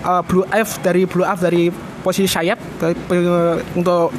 uh, 0.06 0.22
blue 0.22 0.46
F 0.54 0.80
dari 0.86 1.04
blue 1.10 1.26
F 1.26 1.42
dari 1.42 1.74
posisi 2.06 2.30
sayap 2.30 2.62
untuk 3.76 4.14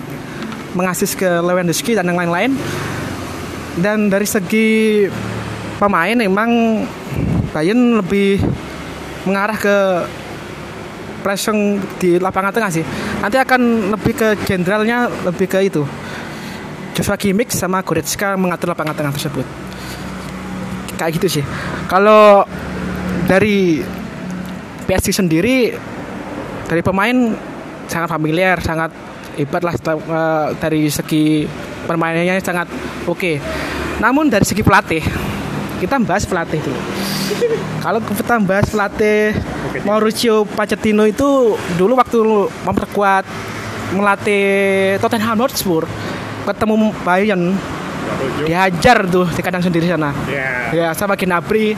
mengasis 0.74 1.14
ke 1.14 1.40
Lewandowski 1.40 1.94
dan 1.94 2.10
yang 2.10 2.18
lain-lain. 2.18 2.52
Dan 3.78 4.10
dari 4.10 4.26
segi 4.26 5.06
pemain 5.78 6.18
emang 6.18 6.82
Bayern 7.54 8.02
lebih 8.02 8.42
mengarah 9.24 9.56
ke 9.56 9.76
pressing 11.22 11.80
di 12.02 12.18
lapangan 12.18 12.50
tengah 12.50 12.70
sih. 12.74 12.84
Nanti 13.18 13.36
akan 13.38 13.90
lebih 13.94 14.14
ke 14.14 14.28
jenderalnya 14.46 15.10
lebih 15.26 15.50
ke 15.50 15.58
itu. 15.66 15.82
Joshua 16.94 17.18
Kimmich 17.18 17.54
sama 17.54 17.82
Goretzka 17.82 18.34
mengatur 18.34 18.74
lapangan 18.74 18.94
tengah 18.94 19.14
tersebut. 19.14 19.46
Kayak 20.98 21.12
gitu 21.22 21.28
sih. 21.38 21.44
Kalau 21.86 22.42
dari 23.30 23.82
PSG 24.86 25.14
sendiri 25.14 25.74
dari 26.66 26.82
pemain 26.82 27.34
sangat 27.86 28.08
familiar, 28.10 28.58
sangat 28.60 28.90
hebat 29.38 29.62
lah 29.62 29.74
uh, 29.78 30.46
dari 30.58 30.90
segi 30.90 31.46
permainannya 31.86 32.42
sangat 32.42 32.66
oke. 33.06 33.18
Okay. 33.18 33.36
Namun 33.98 34.30
dari 34.30 34.46
segi 34.46 34.62
pelatih, 34.62 35.02
kita 35.82 35.98
bahas 36.02 36.26
pelatih 36.26 36.58
dulu. 36.62 36.80
Kalau 37.82 37.98
kita 38.02 38.38
bahas 38.42 38.66
pelatih 38.70 39.34
Mauricio 39.84 40.44
Pochettino 40.48 41.06
itu 41.06 41.54
dulu 41.78 41.92
waktu 41.98 42.18
memperkuat 42.66 43.24
melatih 43.94 44.96
Tottenham 45.00 45.38
Hotspur 45.40 45.88
ketemu 46.44 46.92
Bayern 47.04 47.56
dihajar 48.44 49.04
tuh 49.04 49.28
di 49.28 49.40
kandang 49.44 49.64
sendiri 49.64 49.88
sana. 49.88 50.12
Yeah. 50.28 50.72
Ya 50.72 50.88
sama 50.96 51.14
Gnabry 51.14 51.76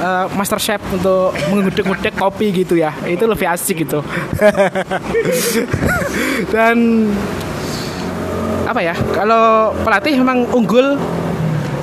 uh, 0.00 0.26
master 0.34 0.62
chef 0.62 0.80
untuk 0.94 1.34
mengudek-udek 1.50 2.14
kopi 2.14 2.54
gitu 2.54 2.78
ya. 2.78 2.94
Itu 3.04 3.26
lebih 3.26 3.46
asik 3.50 3.86
gitu. 3.86 4.02
Dan 6.54 7.10
apa 8.66 8.80
ya? 8.82 8.94
Kalau 9.14 9.74
pelatih 9.82 10.14
memang 10.18 10.46
unggul 10.54 10.98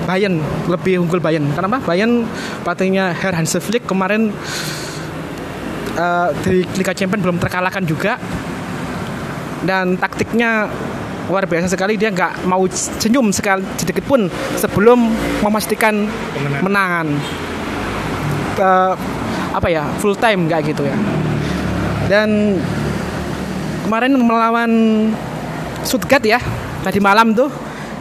Bayern 0.03 0.39
lebih 0.67 0.99
unggul 0.99 1.23
Bayern. 1.23 1.47
Kenapa? 1.55 1.79
Bayern 1.83 2.27
pelatihnya 2.63 3.15
Herr 3.15 3.35
Hans 3.35 3.55
Flick 3.59 3.87
kemarin 3.87 4.35
uh, 5.97 6.29
di 6.45 6.65
Liga 6.77 6.93
Champions 6.95 7.23
belum 7.23 7.37
terkalahkan 7.41 7.83
juga. 7.85 8.17
Dan 9.63 9.95
taktiknya 9.95 10.67
luar 11.31 11.47
biasa 11.47 11.71
sekali. 11.71 11.95
Dia 11.95 12.11
nggak 12.11 12.43
mau 12.45 12.67
senyum 12.67 13.31
sekali 13.31 13.63
sedikit 13.79 14.03
pun 14.03 14.27
sebelum 14.59 14.99
memastikan 15.39 16.07
menangan. 16.59 17.07
Uh, 18.53 18.93
apa 19.53 19.69
ya 19.69 19.85
full 20.01 20.17
time 20.17 20.49
nggak 20.49 20.73
gitu 20.73 20.83
ya. 20.83 20.97
Dan 22.11 22.59
kemarin 23.87 24.13
melawan 24.19 24.71
Stuttgart 25.83 26.23
ya 26.23 26.39
tadi 26.83 26.99
malam 26.99 27.35
tuh 27.35 27.51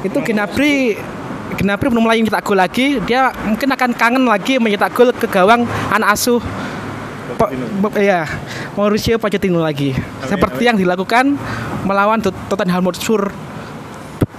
itu 0.03 0.19
Gnabry 0.23 0.99
Gnabry 1.53 1.87
belum 1.93 2.03
mulai 2.03 2.23
nyetak 2.23 2.43
gol 2.43 2.59
lagi. 2.59 2.99
Dia 3.05 3.31
mungkin 3.45 3.69
akan 3.71 3.91
kangen 3.95 4.25
lagi 4.25 4.57
menyetak 4.59 4.97
gol 4.97 5.13
ke 5.13 5.29
gawang 5.29 5.69
anak 5.93 6.17
asuh 6.17 6.41
ya 7.99 8.27
Mauricio 8.77 9.17
Pochettino 9.21 9.61
lagi. 9.61 9.93
Amin, 9.93 10.29
seperti 10.29 10.63
amin. 10.65 10.69
yang 10.73 10.77
dilakukan 10.81 11.25
melawan 11.85 12.21
Tottenham 12.23 12.89
Hotspur 12.89 13.33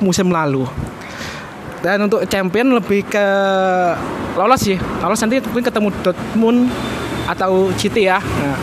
musim 0.02 0.30
lalu. 0.34 0.66
Dan 1.84 2.08
untuk 2.08 2.24
champion 2.32 2.80
lebih 2.80 3.04
ke 3.08 3.26
lolos 4.40 4.62
sih. 4.64 4.80
Lolos 5.04 5.20
nanti 5.20 5.44
mungkin 5.44 5.68
ketemu 5.68 5.90
Dortmund 6.00 6.60
atau 7.28 7.72
City 7.76 8.08
ya. 8.08 8.20
Nah, 8.20 8.58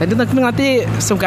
dan 0.00 0.06
itu 0.08 0.16
nanti, 0.16 0.68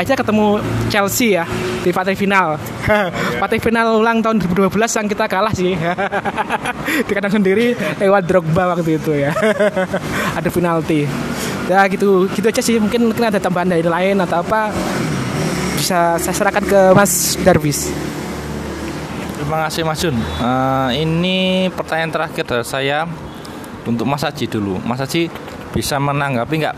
aja 0.02 0.14
ketemu 0.18 0.58
Chelsea 0.90 1.38
ya 1.38 1.46
di 1.86 1.94
partai 1.94 2.18
final. 2.18 2.58
Partai 3.42 3.60
final 3.62 4.02
ulang 4.02 4.24
tahun 4.24 4.42
2012 4.42 4.72
yang 4.98 5.08
kita 5.12 5.26
kalah 5.30 5.54
sih. 5.54 5.78
Di 7.08 7.12
kandang 7.14 7.38
sendiri 7.38 7.78
lewat 8.02 8.24
Drogba 8.26 8.74
waktu 8.74 8.98
itu 8.98 9.14
ya. 9.14 9.30
Ada 10.40 10.50
penalti 10.50 11.06
ya 11.68 11.86
gitu. 11.88 12.28
Gitu 12.32 12.46
aja 12.46 12.62
sih. 12.64 12.80
Mungkin 12.80 13.12
mungkin 13.12 13.30
ada 13.30 13.40
tambahan 13.40 13.72
dari 13.72 13.86
lain 13.86 14.20
atau 14.24 14.42
apa. 14.44 14.72
Bisa 15.78 16.16
saya 16.16 16.36
serahkan 16.36 16.64
ke 16.64 16.80
Mas 16.96 17.36
Darwis. 17.44 17.92
Terima 19.44 19.68
kasih 19.68 19.84
Mas 19.84 20.00
Jun. 20.00 20.16
Uh, 20.40 20.90
ini 20.96 21.68
pertanyaan 21.76 22.16
terakhir 22.16 22.48
dari 22.48 22.64
saya 22.64 23.04
untuk 23.84 24.08
Mas 24.08 24.24
Haji 24.24 24.48
dulu. 24.48 24.80
Mas 24.88 25.04
Haji 25.04 25.28
bisa 25.76 26.00
menanggapi 26.00 26.64
nggak 26.64 26.78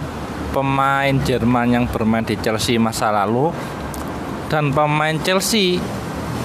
pemain 0.49 1.15
Jerman 1.21 1.67
yang 1.77 1.85
bermain 1.85 2.25
di 2.25 2.33
Chelsea 2.41 2.81
masa 2.81 3.13
lalu 3.13 3.53
dan 4.49 4.71
pemain 4.71 5.13
Chelsea 5.21 5.77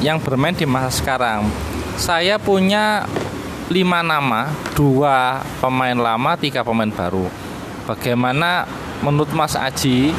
yang 0.05 0.20
bermain 0.20 0.53
di 0.53 0.68
masa 0.68 0.92
sekarang. 0.92 1.48
Saya 1.96 2.37
punya 2.37 3.09
lima 3.70 4.03
nama, 4.03 4.50
dua 4.74 5.40
pemain 5.62 5.96
lama, 5.96 6.37
tiga 6.37 6.66
pemain 6.66 6.90
baru. 6.90 7.29
Bagaimana 7.88 8.68
menurut 9.00 9.32
Mas 9.32 9.56
Aji 9.56 10.12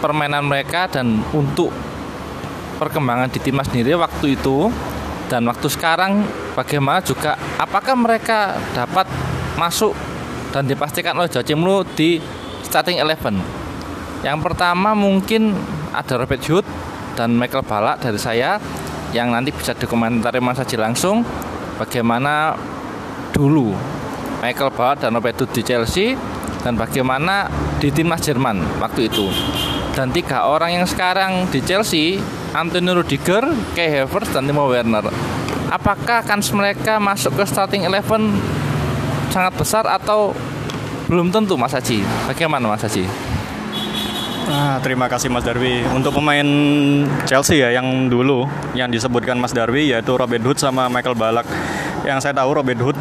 permainan 0.00 0.48
mereka 0.48 0.88
dan 0.88 1.20
untuk 1.36 1.68
perkembangan 2.80 3.28
di 3.28 3.38
timnas 3.44 3.68
sendiri 3.68 3.92
waktu 4.00 4.40
itu 4.40 4.72
dan 5.28 5.44
waktu 5.44 5.68
sekarang 5.68 6.24
bagaimana 6.56 7.04
juga 7.04 7.36
apakah 7.60 7.92
mereka 7.92 8.56
dapat 8.72 9.04
masuk 9.60 9.92
dan 10.50 10.64
dipastikan 10.64 11.14
oleh 11.14 11.30
Jacimlu 11.30 11.84
di 11.94 12.18
starting 12.64 12.98
eleven. 12.98 13.38
Yang 14.24 14.38
pertama 14.40 14.96
mungkin 14.96 15.54
ada 15.92 16.16
Robert 16.18 16.42
Hood 16.48 16.66
dan 17.14 17.36
Michael 17.36 17.68
Balak 17.68 18.00
dari 18.02 18.18
saya 18.18 18.56
yang 19.12 19.30
nanti 19.30 19.52
bisa 19.52 19.76
dikomentari 19.76 20.40
Mas 20.40 20.58
Haji 20.58 20.76
langsung 20.80 21.22
bagaimana 21.76 22.56
dulu 23.30 23.76
Michael 24.40 24.72
Balak 24.72 25.04
dan 25.04 25.14
Robert 25.14 25.36
Hood 25.38 25.52
di 25.52 25.62
Chelsea 25.62 26.16
dan 26.60 26.76
bagaimana 26.76 27.48
di 27.80 27.88
timnas 27.88 28.22
Jerman 28.24 28.80
waktu 28.80 29.08
itu. 29.08 29.28
Dan 29.96 30.14
tiga 30.14 30.46
orang 30.46 30.80
yang 30.80 30.86
sekarang 30.86 31.50
di 31.50 31.58
Chelsea, 31.64 32.22
Antonio 32.54 33.00
Rudiger, 33.02 33.42
Kai 33.74 34.00
Havertz, 34.00 34.30
dan 34.30 34.46
Timo 34.46 34.70
Werner. 34.70 35.10
Apakah 35.70 36.22
kans 36.22 36.50
mereka 36.54 37.02
masuk 37.02 37.34
ke 37.38 37.44
starting 37.46 37.86
eleven 37.86 38.38
sangat 39.30 39.54
besar 39.54 39.84
atau 39.86 40.34
belum 41.10 41.34
tentu 41.34 41.58
Mas 41.58 41.74
Haji? 41.74 42.02
Bagaimana 42.30 42.70
Mas 42.70 42.86
Haji? 42.86 43.06
Ah, 44.50 44.82
terima 44.82 45.06
kasih 45.06 45.30
Mas 45.30 45.46
Darwi. 45.46 45.86
Untuk 45.94 46.10
pemain 46.10 46.46
Chelsea 47.22 47.62
ya 47.62 47.70
yang 47.70 48.10
dulu 48.10 48.50
yang 48.74 48.90
disebutkan 48.90 49.38
Mas 49.38 49.54
Darwi 49.54 49.94
yaitu 49.94 50.10
Robert 50.18 50.42
Hood 50.42 50.58
sama 50.58 50.90
Michael 50.90 51.14
Balak. 51.14 51.46
Yang 52.02 52.18
saya 52.26 52.34
tahu 52.34 52.58
Robert 52.58 52.80
Hood 52.82 52.98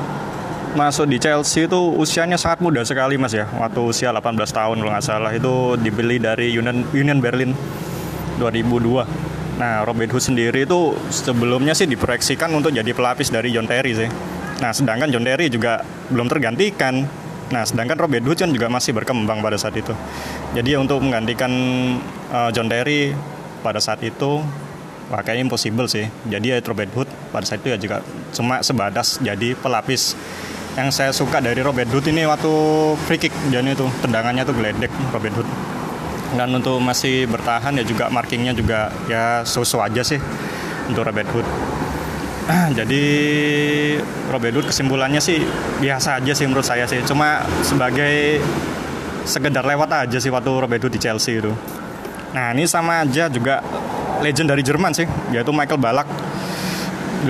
masuk 0.77 1.09
di 1.09 1.17
Chelsea 1.17 1.65
itu 1.65 1.79
usianya 1.97 2.37
sangat 2.37 2.61
muda 2.61 2.81
sekali 2.85 3.17
Mas 3.17 3.33
ya. 3.33 3.49
Waktu 3.57 3.79
usia 3.81 4.09
18 4.13 4.37
tahun 4.49 4.77
kalau 4.81 4.91
nggak 4.91 5.05
salah 5.05 5.31
itu 5.33 5.77
dibeli 5.81 6.21
dari 6.21 6.53
Union 6.53 6.85
Union 6.93 7.19
Berlin 7.21 7.53
2002. 8.37 9.59
Nah, 9.59 9.83
Robert 9.83 10.15
Hood 10.15 10.23
sendiri 10.23 10.63
itu 10.63 10.95
sebelumnya 11.11 11.75
sih 11.75 11.83
diproyeksikan 11.83 12.47
untuk 12.55 12.71
jadi 12.71 12.95
pelapis 12.95 13.27
dari 13.27 13.51
John 13.51 13.67
Terry 13.67 13.91
sih. 13.91 14.09
Nah, 14.63 14.71
sedangkan 14.71 15.11
John 15.11 15.27
Terry 15.27 15.51
juga 15.51 15.83
belum 16.11 16.31
tergantikan 16.31 17.03
Nah, 17.49 17.65
sedangkan 17.65 17.97
Robert 17.97 18.23
Hood 18.29 18.37
kan 18.37 18.51
juga 18.53 18.69
masih 18.69 18.93
berkembang 18.93 19.41
pada 19.41 19.57
saat 19.57 19.73
itu. 19.73 19.93
Jadi 20.53 20.77
untuk 20.77 21.01
menggantikan 21.01 21.49
uh, 22.29 22.53
John 22.53 22.69
Terry 22.69 23.13
pada 23.65 23.81
saat 23.81 23.99
itu 24.05 24.45
wah 25.09 25.21
kayaknya 25.25 25.49
impossible 25.49 25.89
sih. 25.89 26.05
Jadi 26.29 26.53
ya 26.53 26.61
Robert 26.61 26.93
Hood 26.93 27.09
pada 27.33 27.45
saat 27.49 27.65
itu 27.65 27.73
ya 27.73 27.77
juga 27.81 28.05
cuma 28.37 28.61
sebatas 28.61 29.17
jadi 29.17 29.57
pelapis. 29.57 30.13
Yang 30.79 30.95
saya 30.95 31.11
suka 31.11 31.43
dari 31.43 31.59
Robert 31.59 31.91
Hood 31.91 32.07
ini 32.07 32.23
waktu 32.23 32.51
free 33.03 33.19
kick 33.19 33.35
jadi 33.51 33.75
itu 33.75 33.83
tendangannya 33.99 34.47
tuh 34.47 34.55
geledek 34.55 34.87
Robert 35.11 35.35
Hood. 35.35 35.49
Dan 36.39 36.55
untuk 36.55 36.79
masih 36.79 37.27
bertahan 37.27 37.75
ya 37.75 37.83
juga 37.83 38.07
markingnya 38.07 38.55
juga 38.55 38.87
ya 39.11 39.43
so-so 39.43 39.83
aja 39.83 39.99
sih 39.99 40.23
untuk 40.87 41.03
Robert 41.03 41.27
Hood. 41.35 41.43
jadi 42.79 43.03
Robert 44.31 44.53
Hood 44.55 44.67
kesimpulannya 44.71 45.19
sih 45.19 45.43
biasa 45.83 46.23
aja 46.23 46.31
sih 46.31 46.47
menurut 46.47 46.65
saya 46.65 46.87
sih 46.87 47.03
cuma 47.05 47.45
sebagai 47.61 48.39
sekedar 49.27 49.61
lewat 49.61 50.07
aja 50.07 50.17
sih 50.17 50.33
waktu 50.33 50.49
Robert 50.49 50.81
Hood 50.81 50.95
di 50.97 51.01
Chelsea 51.01 51.37
itu 51.37 51.53
nah 52.33 52.53
ini 52.53 52.65
sama 52.65 53.05
aja 53.05 53.29
juga 53.29 53.61
legend 54.21 54.49
dari 54.49 54.61
Jerman 54.65 54.93
sih 54.93 55.05
yaitu 55.33 55.53
Michael 55.53 55.81
Balak 55.81 56.07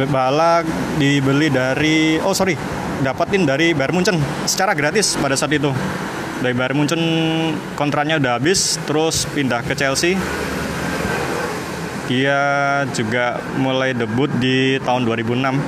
Balak 0.07 0.63
dibeli 1.01 1.49
dari 1.49 2.21
oh 2.21 2.35
sorry 2.35 2.78
dapatin 3.01 3.47
dari 3.47 3.71
Bayern 3.71 3.95
Munchen 3.95 4.17
secara 4.43 4.75
gratis 4.75 5.15
pada 5.15 5.35
saat 5.37 5.55
itu 5.55 5.71
dari 6.39 6.55
Bayern 6.55 6.77
Munchen 6.77 7.01
kontraknya 7.75 8.19
udah 8.19 8.39
habis 8.39 8.79
terus 8.87 9.27
pindah 9.31 9.63
ke 9.63 9.75
Chelsea 9.75 10.19
dia 12.09 12.41
juga 12.97 13.37
mulai 13.61 13.93
debut 13.93 14.33
di 14.41 14.81
tahun 14.81 15.05
2006 15.05 15.61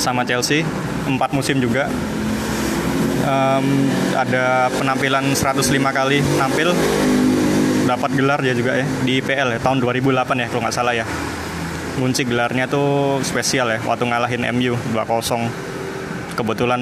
sama 0.00 0.24
Chelsea, 0.24 0.64
empat 1.04 1.36
musim 1.36 1.60
juga. 1.60 1.86
Um, 3.24 3.88
ada 4.16 4.68
penampilan 4.72 5.32
105 5.36 5.68
kali 5.92 6.20
tampil, 6.40 6.72
dapat 7.84 8.10
gelar 8.16 8.40
dia 8.40 8.52
juga 8.52 8.76
ya 8.76 8.84
di 9.04 9.20
IPL 9.20 9.56
ya 9.56 9.60
tahun 9.60 9.80
2008 9.80 10.44
ya 10.44 10.46
kalau 10.48 10.62
nggak 10.64 10.76
salah 10.76 10.96
ya. 10.96 11.04
Kunci 11.94 12.26
gelarnya 12.26 12.66
tuh 12.66 13.20
spesial 13.20 13.68
ya 13.68 13.78
waktu 13.84 14.08
ngalahin 14.08 14.48
MU 14.48 14.74
2-0. 14.96 15.73
Kebetulan 16.34 16.80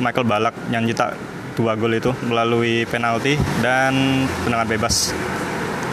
Michael 0.00 0.24
Balak 0.24 0.54
yang 0.72 0.88
nyetak 0.88 1.12
dua 1.54 1.78
gol 1.78 1.94
itu 1.94 2.10
melalui 2.26 2.88
penalti 2.88 3.38
dan 3.60 4.24
tendangan 4.42 4.68
bebas. 4.68 5.14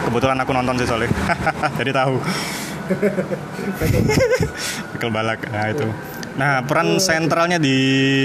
Kebetulan 0.08 0.40
aku 0.42 0.50
nonton 0.50 0.74
sih 0.80 0.86
soalnya. 0.88 1.12
Jadi 1.78 1.90
tahu. 1.92 2.16
Michael 4.96 5.12
Balak 5.12 5.40
nah 5.52 5.66
itu. 5.70 5.86
Nah 6.40 6.64
peran 6.64 6.96
sentralnya 6.98 7.60
di 7.60 7.76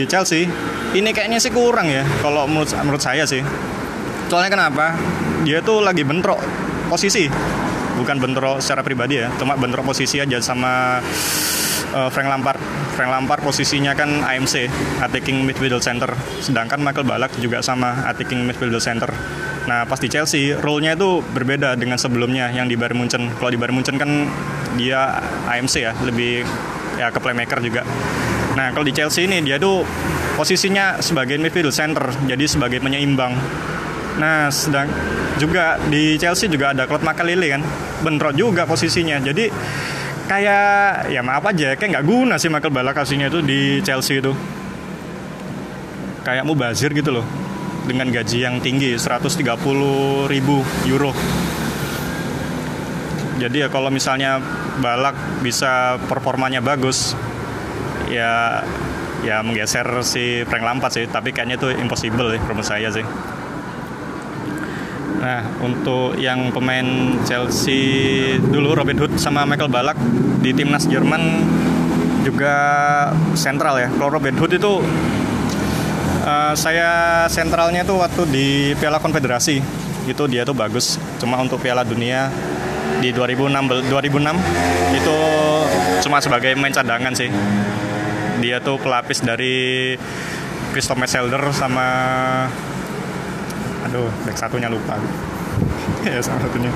Chelsea 0.07 0.47
ini 0.95 1.09
kayaknya 1.11 1.37
sih 1.37 1.51
kurang 1.51 1.91
ya 1.91 2.07
kalau 2.23 2.47
menurut 2.49 2.71
menurut 2.81 3.01
saya 3.03 3.27
sih. 3.27 3.43
Soalnya 4.27 4.51
kenapa? 4.51 4.95
Dia 5.43 5.63
tuh 5.63 5.83
lagi 5.83 6.03
bentrok 6.03 6.39
posisi. 6.87 7.27
Bukan 7.97 8.21
bentrok 8.21 8.61
secara 8.61 8.85
pribadi 8.85 9.17
ya 9.17 9.27
cuma 9.41 9.57
bentrok 9.57 9.81
posisi 9.89 10.21
aja 10.21 10.37
sama 10.37 11.01
uh, 11.97 12.09
Frank 12.13 12.29
Lampard 12.29 12.59
Frank 12.97 13.13
Lampard 13.13 13.45
posisinya 13.45 13.93
kan 13.93 14.25
AMC 14.25 14.65
attacking 15.05 15.45
midfield 15.45 15.85
center 15.85 16.09
sedangkan 16.41 16.81
Michael 16.81 17.05
Balak 17.05 17.37
juga 17.37 17.61
sama 17.61 18.09
attacking 18.09 18.41
midfield 18.41 18.73
center 18.81 19.13
Nah 19.67 19.83
pas 19.83 19.99
di 19.99 20.07
Chelsea 20.07 20.55
role-nya 20.55 20.95
itu 20.95 21.19
berbeda 21.19 21.75
dengan 21.75 21.99
sebelumnya 21.99 22.47
yang 22.55 22.71
di 22.71 22.79
Bayern 22.79 23.03
Munchen. 23.03 23.27
Kalau 23.35 23.51
di 23.51 23.59
Bayern 23.59 23.75
Munchen 23.75 23.99
kan 23.99 24.07
dia 24.79 25.19
AMC 25.51 25.75
ya, 25.83 25.93
lebih 26.07 26.47
ya 26.95 27.11
ke 27.11 27.19
playmaker 27.19 27.59
juga. 27.59 27.83
Nah 28.55 28.71
kalau 28.71 28.87
di 28.87 28.95
Chelsea 28.95 29.27
ini 29.27 29.43
dia 29.43 29.59
tuh 29.59 29.83
posisinya 30.39 31.03
sebagai 31.03 31.35
midfield 31.35 31.75
center, 31.75 32.07
jadi 32.25 32.47
sebagai 32.47 32.79
penyeimbang. 32.79 33.35
Nah 34.17 34.47
sedang 34.47 34.87
juga 35.35 35.75
di 35.91 36.15
Chelsea 36.15 36.47
juga 36.47 36.71
ada 36.71 36.87
Claude 36.87 37.03
Makalele 37.03 37.59
kan, 37.59 37.61
bentrok 38.07 38.39
juga 38.39 38.63
posisinya. 38.63 39.19
Jadi 39.19 39.51
kayak 40.27 41.07
ya 41.09 41.23
maaf 41.23 41.43
aja 41.47 41.73
kayak 41.79 41.89
nggak 41.97 42.05
guna 42.05 42.35
sih 42.35 42.51
Michael 42.51 42.75
Balak 42.75 42.99
aslinya 42.99 43.31
itu 43.31 43.39
di 43.41 43.79
Chelsea 43.81 44.19
itu. 44.19 44.35
Kayak 46.27 46.43
mubazir 46.43 46.91
gitu 46.91 47.15
loh 47.15 47.25
dengan 47.87 48.11
gaji 48.11 48.43
yang 48.43 48.59
tinggi 48.59 48.99
130 48.99 49.47
ribu 50.27 50.59
euro. 50.83 51.15
Jadi 53.39 53.63
ya 53.63 53.71
kalau 53.71 53.87
misalnya 53.87 54.43
balak 54.83 55.15
bisa 55.39 55.95
performanya 56.09 56.59
bagus 56.59 57.15
ya 58.11 58.61
ya 59.23 59.41
menggeser 59.41 59.87
si 60.03 60.43
Frank 60.43 60.67
Lampard 60.67 60.91
sih. 60.91 61.07
Tapi 61.07 61.31
kayaknya 61.31 61.55
itu 61.55 61.71
impossible 61.79 62.35
ya 62.35 62.43
menurut 62.43 62.67
saya 62.67 62.91
sih 62.91 63.07
Nah, 65.17 65.41
untuk 65.65 66.13
yang 66.21 66.53
pemain 66.53 67.17
Chelsea 67.25 68.37
dulu 68.37 68.77
Robin 68.77 68.97
Hood 69.01 69.17
sama 69.17 69.43
Michael 69.49 69.73
Balak 69.73 69.97
di 70.45 70.53
timnas 70.53 70.85
Jerman 70.85 71.41
juga 72.21 72.55
sentral 73.33 73.81
ya. 73.81 73.89
Kalau 73.93 74.13
Robin 74.13 74.37
Hood 74.37 74.53
itu 74.57 74.73
Uh, 76.27 76.51
saya 76.59 77.23
sentralnya 77.31 77.87
tuh 77.87 78.03
waktu 78.03 78.27
di 78.27 78.47
Piala 78.75 78.99
Konfederasi 78.99 79.63
itu 80.11 80.23
dia 80.27 80.43
tuh 80.43 80.51
bagus. 80.51 80.99
Cuma 81.23 81.39
untuk 81.39 81.63
Piala 81.63 81.87
Dunia 81.87 82.27
di 82.99 83.15
2006 83.15 83.87
2006 83.87 84.35
itu 84.91 85.17
cuma 86.03 86.19
sebagai 86.19 86.51
main 86.59 86.75
cadangan 86.75 87.15
sih. 87.15 87.31
Dia 88.43 88.59
tuh 88.59 88.75
pelapis 88.75 89.23
dari 89.23 89.95
Christopher 90.75 91.07
Selder 91.07 91.47
sama 91.55 91.87
aduh 93.85 94.09
back 94.25 94.37
satunya 94.39 94.71
lupa. 94.71 94.97
ya 96.05 96.21
salah 96.21 96.41
satunya. 96.41 96.71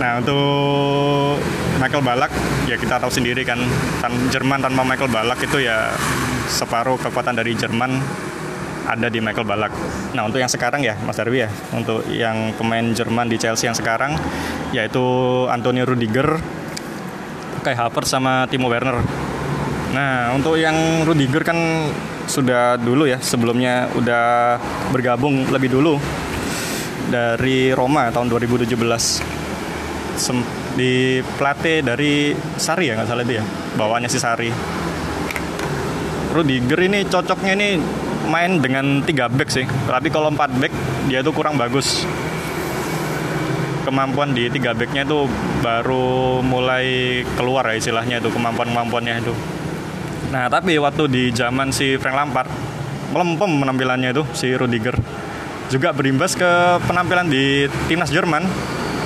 Nah 0.00 0.20
untuk 0.20 1.40
Michael 1.76 2.04
Balak 2.04 2.32
ya 2.68 2.76
kita 2.76 3.00
tahu 3.00 3.12
sendiri 3.12 3.44
kan 3.44 3.60
tan 4.00 4.12
Jerman 4.32 4.60
tanpa 4.64 4.84
Michael 4.84 5.12
Balak 5.12 5.40
itu 5.44 5.60
ya 5.64 5.92
separuh 6.48 6.98
kekuatan 7.00 7.36
dari 7.36 7.52
Jerman 7.56 8.00
ada 8.90 9.06
di 9.06 9.22
Michael 9.22 9.46
Balak. 9.46 9.72
Nah 10.16 10.26
untuk 10.26 10.42
yang 10.42 10.50
sekarang 10.50 10.82
ya 10.82 10.98
Mas 11.06 11.14
Darwi 11.14 11.46
ya, 11.46 11.50
untuk 11.70 12.02
yang 12.10 12.56
pemain 12.58 12.82
Jerman 12.90 13.30
di 13.30 13.36
Chelsea 13.38 13.70
yang 13.70 13.76
sekarang 13.76 14.18
yaitu 14.74 15.02
Antonio 15.46 15.86
Rudiger, 15.86 16.40
Kai 17.62 17.76
Havertz 17.76 18.10
sama 18.10 18.50
Timo 18.50 18.66
Werner. 18.66 18.98
Nah 19.94 20.34
untuk 20.34 20.58
yang 20.58 21.06
Rudiger 21.06 21.42
kan 21.46 21.58
sudah 22.30 22.78
dulu 22.78 23.10
ya 23.10 23.18
sebelumnya 23.18 23.90
udah 23.98 24.54
bergabung 24.94 25.50
lebih 25.50 25.74
dulu 25.74 25.98
dari 27.10 27.74
Roma 27.74 28.08
tahun 28.14 28.30
2017. 28.30 28.78
Sem 30.16 30.38
di 30.78 31.18
pelatih 31.36 31.82
dari 31.82 32.32
Sari 32.54 32.88
ya 32.88 32.94
nggak 32.94 33.08
salah 33.08 33.24
itu 33.26 33.42
ya 33.42 33.44
bawaannya 33.74 34.06
si 34.06 34.22
Sari 34.22 34.50
Rudiger 36.30 36.78
ini 36.86 37.02
cocoknya 37.10 37.52
ini 37.58 37.68
main 38.30 38.62
dengan 38.62 39.02
tiga 39.02 39.26
back 39.26 39.50
sih 39.50 39.66
tapi 39.66 40.12
kalau 40.14 40.30
empat 40.30 40.54
back 40.62 40.70
dia 41.10 41.26
itu 41.26 41.34
kurang 41.34 41.58
bagus 41.58 42.06
kemampuan 43.82 44.30
di 44.36 44.46
tiga 44.52 44.76
backnya 44.76 45.02
itu 45.02 45.26
baru 45.64 46.38
mulai 46.44 47.20
keluar 47.34 47.66
ya 47.72 47.80
istilahnya 47.80 48.22
itu 48.22 48.30
kemampuan-kemampuannya 48.30 49.14
itu. 49.24 49.34
Nah 50.30 50.46
tapi 50.46 50.78
waktu 50.78 51.10
di 51.10 51.22
zaman 51.34 51.74
si 51.74 51.98
Frank 51.98 52.14
Lampard 52.14 52.50
melempem 53.10 53.50
penampilannya 53.58 54.14
itu 54.14 54.22
si 54.36 54.54
Rudiger 54.54 54.94
juga 55.70 55.94
berimbas 55.94 56.34
ke 56.34 56.82
penampilan 56.84 57.30
di 57.30 57.70
timnas 57.86 58.10
Jerman. 58.10 58.42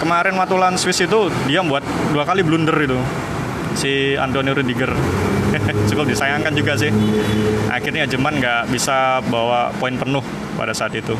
Kemarin 0.00 0.34
waktu 0.40 0.56
lawan 0.56 0.80
Swiss 0.80 1.04
itu 1.04 1.28
dia 1.44 1.60
buat 1.60 1.84
dua 2.10 2.24
kali 2.24 2.40
blunder 2.40 2.74
itu. 2.80 2.96
Si 3.76 4.16
Antonio 4.16 4.56
Rudiger 4.56 4.90
cukup 5.92 6.08
disayangkan 6.08 6.56
juga 6.56 6.74
sih. 6.80 6.90
Akhirnya 7.68 8.08
Jerman 8.08 8.40
nggak 8.40 8.72
bisa 8.72 9.20
bawa 9.28 9.70
poin 9.76 9.94
penuh 9.94 10.24
pada 10.56 10.72
saat 10.72 10.96
itu. 10.96 11.14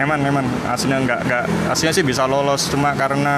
Emang 0.00 0.22
emang 0.22 0.46
aslinya 0.70 1.04
nggak 1.04 1.20
nggak 1.26 1.44
aslinya 1.68 1.92
sih 1.92 2.04
bisa 2.06 2.24
lolos. 2.24 2.72
Cuma 2.72 2.96
karena 2.96 3.36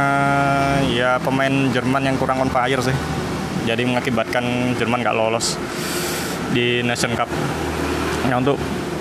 ya 0.87 1.19
pemain 1.19 1.53
Jerman 1.75 2.15
yang 2.15 2.17
kurang 2.17 2.41
on 2.47 2.51
fire 2.51 2.81
sih. 2.81 2.95
Jadi 3.67 3.85
mengakibatkan 3.85 4.77
Jerman 4.79 5.03
nggak 5.03 5.17
lolos 5.19 5.59
di 6.55 6.83
Nation 6.87 7.13
Cup. 7.19 7.29
Nah 8.29 8.39
untuk 8.39 8.59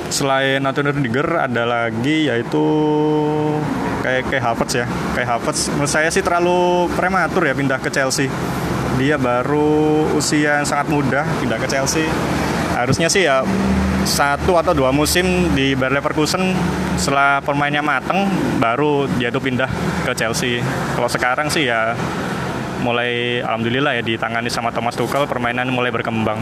selain 0.10 0.62
Antonio 0.62 0.92
Rudiger 0.92 1.38
ada 1.38 1.64
lagi 1.66 2.28
yaitu 2.28 2.66
kayak 4.02 4.30
kayak 4.30 4.44
Havertz 4.44 4.74
ya. 4.78 4.86
Kayak 5.14 5.38
Havertz 5.38 5.70
menurut 5.74 5.92
saya 5.92 6.10
sih 6.10 6.26
terlalu 6.26 6.90
prematur 6.98 7.46
ya 7.46 7.54
pindah 7.54 7.80
ke 7.80 7.90
Chelsea. 7.94 8.28
Dia 8.98 9.16
baru 9.16 10.10
usia 10.18 10.60
yang 10.60 10.68
sangat 10.68 10.92
muda 10.92 11.22
pindah 11.40 11.58
ke 11.62 11.68
Chelsea. 11.70 12.04
Harusnya 12.76 13.08
sih 13.08 13.30
ya 13.30 13.46
satu 14.04 14.58
atau 14.58 14.74
dua 14.74 14.90
musim 14.90 15.54
di 15.54 15.78
Bayer 15.78 16.00
Leverkusen 16.00 16.56
setelah 16.98 17.40
pemainnya 17.44 17.86
mateng 17.86 18.28
baru 18.58 19.06
dia 19.22 19.30
tuh 19.30 19.40
pindah 19.44 19.70
ke 20.04 20.12
Chelsea. 20.18 20.60
Kalau 20.98 21.08
sekarang 21.08 21.48
sih 21.48 21.70
ya 21.70 21.94
mulai 22.80 23.44
alhamdulillah 23.44 24.00
ya 24.00 24.04
ditangani 24.04 24.48
sama 24.48 24.72
Thomas 24.72 24.96
Tuchel 24.96 25.28
permainan 25.28 25.70
mulai 25.70 25.92
berkembang. 25.92 26.40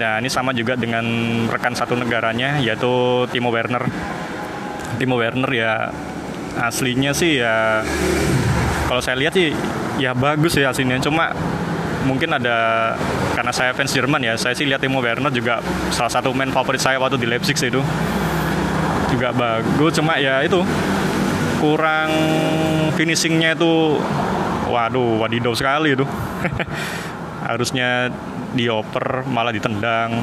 Nah 0.00 0.16
ini 0.16 0.32
sama 0.32 0.56
juga 0.56 0.80
dengan 0.80 1.04
rekan 1.52 1.76
satu 1.76 1.92
negaranya 1.92 2.56
yaitu 2.56 3.28
Timo 3.28 3.52
Werner. 3.52 3.84
Timo 4.96 5.20
Werner 5.20 5.52
ya 5.52 5.92
aslinya 6.56 7.12
sih 7.12 7.36
ya 7.44 7.84
kalau 8.88 9.04
saya 9.04 9.20
lihat 9.20 9.36
sih 9.36 9.52
ya 10.00 10.16
bagus 10.16 10.56
ya 10.56 10.72
aslinya. 10.72 10.96
Cuma 11.04 11.36
mungkin 12.08 12.32
ada 12.32 12.96
karena 13.36 13.52
saya 13.52 13.76
fans 13.76 13.92
Jerman 13.92 14.24
ya 14.24 14.40
saya 14.40 14.56
sih 14.56 14.64
lihat 14.64 14.80
Timo 14.80 15.04
Werner 15.04 15.28
juga 15.28 15.60
salah 15.92 16.08
satu 16.08 16.32
main 16.32 16.48
favorit 16.48 16.80
saya 16.80 16.96
waktu 16.96 17.20
di 17.20 17.28
Leipzig 17.28 17.60
sih 17.60 17.68
itu. 17.68 17.84
Juga 19.12 19.36
bagus 19.36 20.00
cuma 20.00 20.16
ya 20.16 20.40
itu 20.40 20.64
kurang 21.60 22.08
finishingnya 22.96 23.52
itu 23.52 24.00
waduh 24.64 25.20
wadidaw 25.20 25.52
sekali 25.52 25.92
itu 25.92 26.06
harusnya 27.50 28.08
dioper 28.54 29.26
malah 29.26 29.50
ditendang 29.50 30.22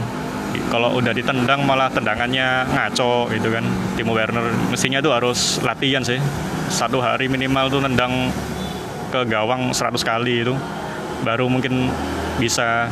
kalau 0.71 0.95
udah 0.95 1.11
ditendang 1.11 1.67
malah 1.67 1.91
tendangannya 1.91 2.65
ngaco 2.71 3.29
gitu 3.35 3.51
kan 3.51 3.63
Timo 3.99 4.15
Werner 4.15 4.47
mestinya 4.71 5.03
tuh 5.03 5.11
harus 5.13 5.59
latihan 5.61 6.01
sih 6.01 6.17
satu 6.71 7.03
hari 7.03 7.27
minimal 7.27 7.67
tuh 7.67 7.83
nendang 7.83 8.31
ke 9.11 9.23
gawang 9.27 9.71
100 9.71 9.99
kali 10.03 10.43
itu 10.47 10.55
baru 11.23 11.47
mungkin 11.47 11.87
bisa 12.37 12.91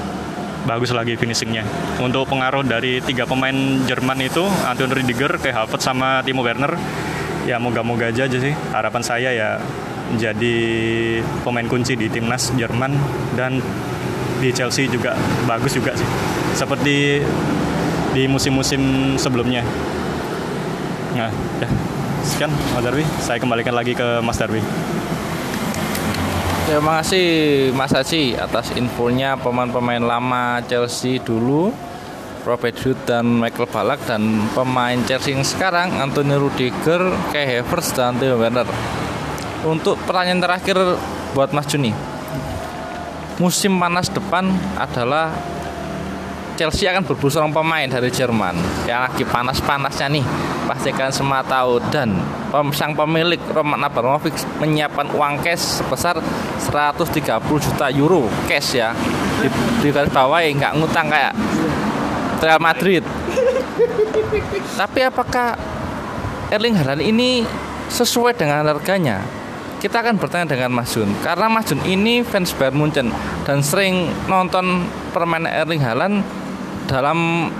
bagus 0.65 0.89
lagi 0.89 1.13
finishingnya. 1.13 1.61
Untuk 2.01 2.25
pengaruh 2.25 2.65
dari 2.65 2.97
tiga 3.05 3.29
pemain 3.29 3.53
Jerman 3.85 4.17
itu, 4.25 4.41
Anton 4.65 4.89
Rüdiger, 4.89 5.37
kayak 5.37 5.65
Havertz 5.65 5.85
sama 5.85 6.25
Timo 6.25 6.41
Werner, 6.41 6.73
ya 7.45 7.61
moga-moga 7.61 8.09
aja, 8.09 8.25
aja 8.25 8.37
sih. 8.41 8.53
Harapan 8.73 9.03
saya 9.05 9.29
ya 9.29 9.49
menjadi 10.09 10.57
pemain 11.45 11.69
kunci 11.69 11.93
di 11.93 12.09
timnas 12.09 12.49
Jerman 12.57 12.97
dan 13.37 13.61
di 14.39 14.49
Chelsea 14.51 14.87
juga 14.89 15.15
bagus 15.45 15.75
juga 15.75 15.95
sih. 15.95 16.07
Seperti 16.55 17.21
di 18.15 18.23
musim-musim 18.31 19.13
sebelumnya. 19.19 19.63
Nah, 21.15 21.31
ya. 21.59 21.69
Sekian 22.25 22.49
Mas 22.73 22.81
Darwi, 22.81 23.05
saya 23.21 23.37
kembalikan 23.37 23.75
lagi 23.77 23.93
ke 23.93 24.23
Mas 24.25 24.39
Darwi. 24.41 24.63
Terima 26.65 26.97
kasih 26.97 27.27
Mas 27.77 27.93
Haji 27.93 28.33
atas 28.41 28.73
infonya 28.73 29.37
pemain-pemain 29.37 30.01
lama 30.01 30.65
Chelsea 30.65 31.21
dulu 31.21 31.69
Robert 32.41 32.77
Hood 32.81 32.97
dan 33.05 33.25
Michael 33.37 33.69
Ballack 33.69 34.01
dan 34.09 34.21
pemain 34.57 34.97
Chelsea 35.05 35.37
yang 35.37 35.45
sekarang 35.45 35.93
Anthony 35.97 36.33
Rudiger, 36.37 37.13
Kai 37.29 37.45
Havertz 37.45 37.93
dan 37.93 38.17
Theo 38.17 38.41
Werner. 38.41 38.65
Untuk 39.65 39.97
pertanyaan 40.09 40.41
terakhir 40.41 40.77
buat 41.37 41.53
Mas 41.53 41.69
Juni. 41.69 42.14
Musim 43.35 43.75
panas 43.75 44.07
depan 44.07 44.47
adalah 44.79 45.35
Chelsea 46.55 46.87
akan 46.87 47.03
berburu 47.03 47.27
seorang 47.27 47.51
pemain 47.51 47.83
dari 47.83 48.07
Jerman. 48.07 48.55
Yang 48.87 48.99
lagi 49.11 49.23
panas-panasnya 49.27 50.07
nih 50.07 50.25
pastikan 50.71 51.11
semua 51.11 51.43
tahu 51.43 51.83
dan 51.91 52.15
sang 52.71 52.95
pemilik 52.95 53.37
Roman 53.51 53.83
Abramovich 53.83 54.39
menyiapkan 54.63 55.11
uang 55.11 55.43
cash 55.43 55.83
sebesar 55.83 56.15
130 56.63 57.19
juta 57.43 57.91
euro 57.91 58.31
cash 58.47 58.79
ya. 58.79 58.95
Di, 59.43 59.51
di 59.83 59.91
garis 59.91 60.15
bawah 60.15 60.39
ya 60.39 60.55
nggak 60.55 60.73
ngutang 60.79 61.11
kayak 61.11 61.35
Real 62.39 62.63
Madrid. 62.63 63.03
Tapi 64.79 64.99
apakah 65.03 65.59
Erling 66.55 66.79
Haaland 66.79 67.03
ini 67.03 67.43
sesuai 67.91 68.31
dengan 68.39 68.63
harganya 68.63 69.19
kita 69.85 70.01
akan 70.01 70.17
bertanya 70.17 70.49
dengan 70.49 70.73
Mas 70.73 70.97
Jun 70.97 71.13
karena 71.21 71.45
Mas 71.45 71.69
Jun 71.69 71.77
ini 71.85 72.25
fans 72.25 72.49
Bayern 72.57 72.73
Munchen 72.73 73.13
dan 73.45 73.61
sering 73.61 74.09
nonton 74.25 74.89
permainan 75.13 75.53
Erling 75.53 75.77
Haaland 75.77 76.25
dalam 76.89 77.53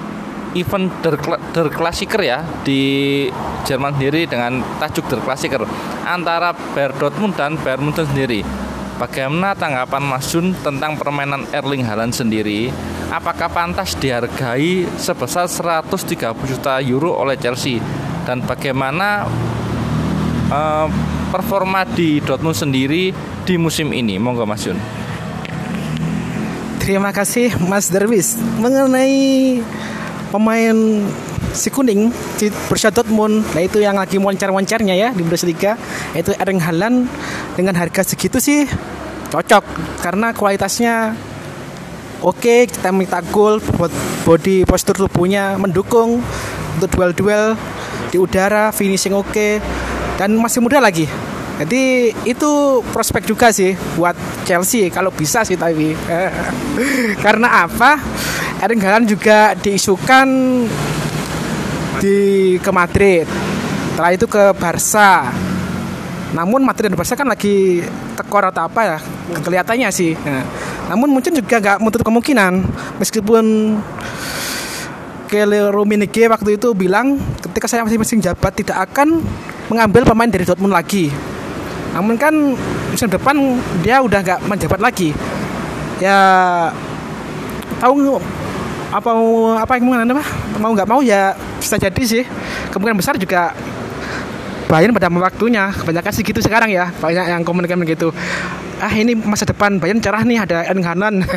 event 0.57 0.89
Der, 1.05 1.21
Der 1.53 1.69
Klassiker 1.69 2.25
ya 2.25 2.41
di 2.65 3.29
Jerman 3.69 3.93
sendiri 3.93 4.25
dengan 4.25 4.57
tajuk 4.81 5.05
Der 5.05 5.21
Klassiker 5.21 5.69
antara 6.01 6.57
Bayern 6.73 6.97
Dortmund 6.97 7.38
dan 7.38 7.61
Bayern 7.61 7.85
Munchen 7.85 8.09
sendiri. 8.09 8.41
Bagaimana 8.97 9.53
tanggapan 9.53 10.01
Mas 10.01 10.25
Jun 10.33 10.57
tentang 10.65 10.97
permainan 10.97 11.45
Erling 11.53 11.85
Haaland 11.85 12.15
sendiri? 12.15 12.73
Apakah 13.13 13.53
pantas 13.53 13.93
dihargai 14.01 14.89
sebesar 14.97 15.45
130 15.45 16.17
juta 16.49 16.81
euro 16.81 17.13
oleh 17.13 17.38
Chelsea? 17.38 17.77
Dan 18.25 18.41
bagaimana 18.41 19.29
uh, 20.49 20.89
performa 21.36 21.84
di 21.84 22.24
Dortmund 22.24 22.56
sendiri 22.56 23.12
di 23.43 23.56
musim 23.60 23.91
ini? 23.91 24.15
Monggo 24.15 24.48
Mas 24.48 24.63
Jun. 24.63 24.80
Terima 26.80 27.12
kasih 27.12 27.52
Mas 27.67 27.91
Derwis 27.91 28.39
mengenai 28.63 29.60
pemain 30.32 30.78
si 31.52 31.67
kuning 31.71 32.12
si 32.39 32.48
Borussia 32.67 32.91
Dortmund 32.91 33.43
nah 33.52 33.63
itu 33.63 33.84
yang 33.84 34.00
lagi 34.00 34.19
moncar-moncarnya 34.19 34.95
ya 34.95 35.10
di 35.15 35.24
Bundesliga 35.24 35.80
itu 36.12 36.36
Erling 36.36 36.60
Haaland 36.60 37.08
dengan 37.56 37.80
harga 37.80 38.04
segitu 38.04 38.43
sih 38.43 38.67
cocok 39.32 39.63
karena 40.04 40.36
kualitasnya 40.36 41.15
oke 42.19 42.38
okay, 42.38 42.60
kita 42.67 42.91
minta 42.91 43.24
gol 43.32 43.63
body 44.28 44.67
postur 44.67 45.08
tubuhnya 45.08 45.56
mendukung 45.56 46.19
untuk 46.76 46.91
duel-duel 46.91 47.56
di 48.12 48.19
udara 48.19 48.76
finishing 48.76 49.15
oke 49.15 49.32
okay, 49.32 49.63
dan 50.15 50.34
masih 50.36 50.63
muda 50.63 50.80
lagi 50.80 51.08
jadi 51.56 52.12
itu 52.28 52.84
prospek 52.91 53.23
juga 53.32 53.47
sih 53.56 53.71
buat 53.95 54.15
Chelsea 54.43 54.91
kalau 54.91 55.08
bisa 55.08 55.47
sih 55.47 55.56
tapi 55.56 55.95
karena 57.25 57.63
apa? 57.63 57.95
Erling 58.60 58.84
Haaland 58.84 59.08
juga 59.08 59.56
diisukan 59.56 60.28
di 62.04 62.19
ke 62.60 62.71
Madrid. 62.75 63.23
Setelah 63.95 64.12
itu 64.12 64.28
ke 64.28 64.43
Barca. 64.60 65.32
Namun 66.36 66.67
Madrid 66.67 66.91
dan 66.91 66.99
Barca 66.99 67.15
kan 67.15 67.32
lagi 67.32 67.80
tekor 68.19 68.51
atau 68.51 68.67
apa 68.67 68.82
ya? 68.84 68.97
Kelihatannya 69.39 69.88
sih. 69.95 70.12
Nah, 70.12 70.43
namun 70.91 71.16
mungkin 71.16 71.39
juga 71.39 71.63
nggak 71.63 71.80
menutup 71.80 72.03
kemungkinan 72.03 72.68
meskipun 72.99 73.45
Kelly 75.32 75.72
Ruminige 75.72 76.28
waktu 76.28 76.59
itu 76.59 76.76
bilang 76.76 77.16
ketika 77.39 77.66
saya 77.66 77.88
masing-masing 77.88 78.20
jabat 78.22 78.53
tidak 78.59 78.78
akan 78.91 79.24
mengambil 79.70 80.05
pemain 80.05 80.30
dari 80.30 80.45
Dortmund 80.45 80.74
lagi. 80.74 81.09
Namun 81.95 82.20
kan 82.20 82.34
musim 82.91 83.07
depan 83.07 83.36
dia 83.80 84.03
udah 84.03 84.20
nggak 84.20 84.39
menjabat 84.45 84.80
lagi. 84.84 85.16
Ya 86.03 86.20
tahu 87.80 88.20
apa 88.91 89.11
apa 89.59 89.72
yang 89.80 90.11
apa? 90.11 90.26
Mau 90.59 90.72
nggak 90.76 90.89
mau 90.89 90.99
ya 90.99 91.36
bisa 91.59 91.80
jadi 91.80 92.01
sih. 92.03 92.24
Kemungkinan 92.72 92.99
besar 92.99 93.16
juga 93.16 93.55
Bayern 94.68 94.91
pada 94.91 95.07
waktunya. 95.07 95.72
Kebanyakan 95.72 96.11
sih 96.11 96.24
gitu 96.26 96.43
sekarang 96.43 96.74
ya. 96.74 96.91
Banyak 96.99 97.32
yang 97.32 97.41
komunikasi 97.47 97.80
begitu. 97.80 98.11
Ah 98.84 98.91
ini 98.91 99.16
masa 99.16 99.47
depan 99.47 99.80
Bayern 99.80 100.03
cerah 100.03 100.28
nih 100.28 100.43
ada 100.43 100.68
Erling 100.68 100.84
Haaland. 100.84 101.18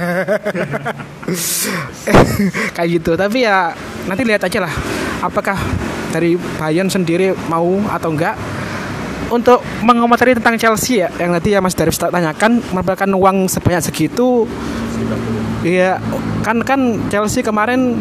Kayak 2.74 2.89
gitu. 2.99 3.14
Tapi 3.14 3.47
ya 3.47 3.79
nanti 4.11 4.26
lihat 4.26 4.43
aja 4.43 4.66
lah. 4.66 4.72
Apakah 5.22 5.55
dari 6.13 6.37
Bayern 6.57 6.89
sendiri 6.89 7.37
mau 7.49 7.81
atau 7.89 8.11
enggak 8.13 8.35
untuk 9.29 9.61
mengomentari 9.85 10.33
tentang 10.33 10.57
Chelsea 10.57 11.05
ya 11.05 11.13
yang 11.21 11.37
nanti 11.37 11.53
ya 11.53 11.61
Mas 11.61 11.77
Darif 11.77 12.01
tanyakan 12.01 12.65
mendapatkan 12.73 13.11
uang 13.13 13.53
sebanyak 13.53 13.85
segitu 13.85 14.49
ya 15.61 16.01
kan 16.41 16.65
kan 16.65 16.97
Chelsea 17.13 17.45
kemarin 17.45 18.01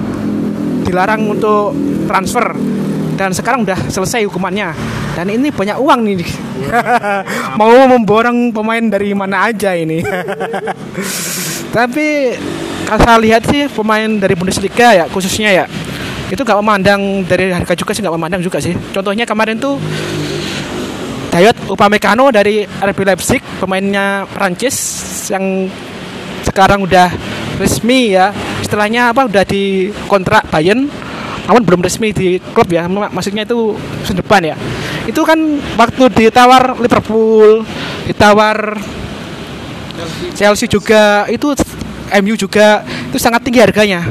dilarang 0.87 1.35
untuk 1.35 1.75
transfer 2.07 2.55
dan 3.19 3.35
sekarang 3.35 3.67
udah 3.67 3.91
selesai 3.91 4.23
hukumannya 4.29 4.71
dan 5.17 5.33
ini 5.33 5.49
banyak 5.49 5.81
uang 5.81 5.99
nih. 6.05 6.21
Mau 7.59 7.73
memborong 7.89 8.53
pemain 8.53 8.85
dari 8.85 9.17
mana 9.17 9.49
aja 9.49 9.73
ini. 9.73 10.05
Tapi 11.75 12.37
kalau 12.85 13.01
saya 13.01 13.17
lihat 13.17 13.43
sih 13.49 13.65
pemain 13.73 14.07
dari 14.07 14.37
Bundesliga 14.37 14.93
ya 14.93 15.05
khususnya 15.09 15.49
ya 15.51 15.65
itu 16.27 16.41
nggak 16.43 16.59
memandang 16.59 17.23
dari 17.23 17.55
harga 17.55 17.71
juga 17.71 17.95
sih 17.95 18.01
nggak 18.03 18.15
memandang 18.15 18.41
juga 18.43 18.59
sih. 18.59 18.75
Contohnya 18.91 19.23
kemarin 19.23 19.55
tuh 19.55 19.79
Dayot 21.31 21.55
Upamecano 21.71 22.33
dari 22.33 22.65
RB 22.65 22.99
Leipzig 23.07 23.41
pemainnya 23.61 24.27
Prancis 24.27 24.75
yang 25.31 25.71
sekarang 26.43 26.83
udah 26.83 27.11
resmi 27.61 28.15
ya. 28.15 28.35
Istilahnya 28.59 29.15
apa 29.15 29.27
udah 29.27 29.43
di 29.47 29.93
kontrak 30.11 30.51
Bayern 30.51 30.89
namun 31.47 31.63
belum 31.63 31.79
resmi 31.79 32.11
di 32.11 32.43
klub 32.51 32.67
ya. 32.67 32.91
Maksudnya 32.91 33.47
itu 33.47 33.79
musim 33.79 34.19
depan 34.19 34.43
ya. 34.43 34.55
Itu 35.07 35.23
kan 35.23 35.39
waktu 35.79 36.11
ditawar 36.11 36.75
Liverpool 36.75 37.63
ditawar 38.07 38.75
Chelsea 40.35 40.67
juga 40.67 41.23
itu 41.31 41.55
MU 42.23 42.35
juga 42.35 42.83
itu 43.11 43.17
sangat 43.19 43.43
tinggi 43.43 43.59
harganya 43.59 44.07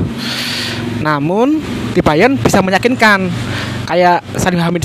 namun 1.01 1.61
di 1.93 2.01
Bayern 2.01 2.37
bisa 2.37 2.61
meyakinkan 2.61 3.29
kayak 3.87 4.25
Salim 4.37 4.61
Hamid 4.61 4.85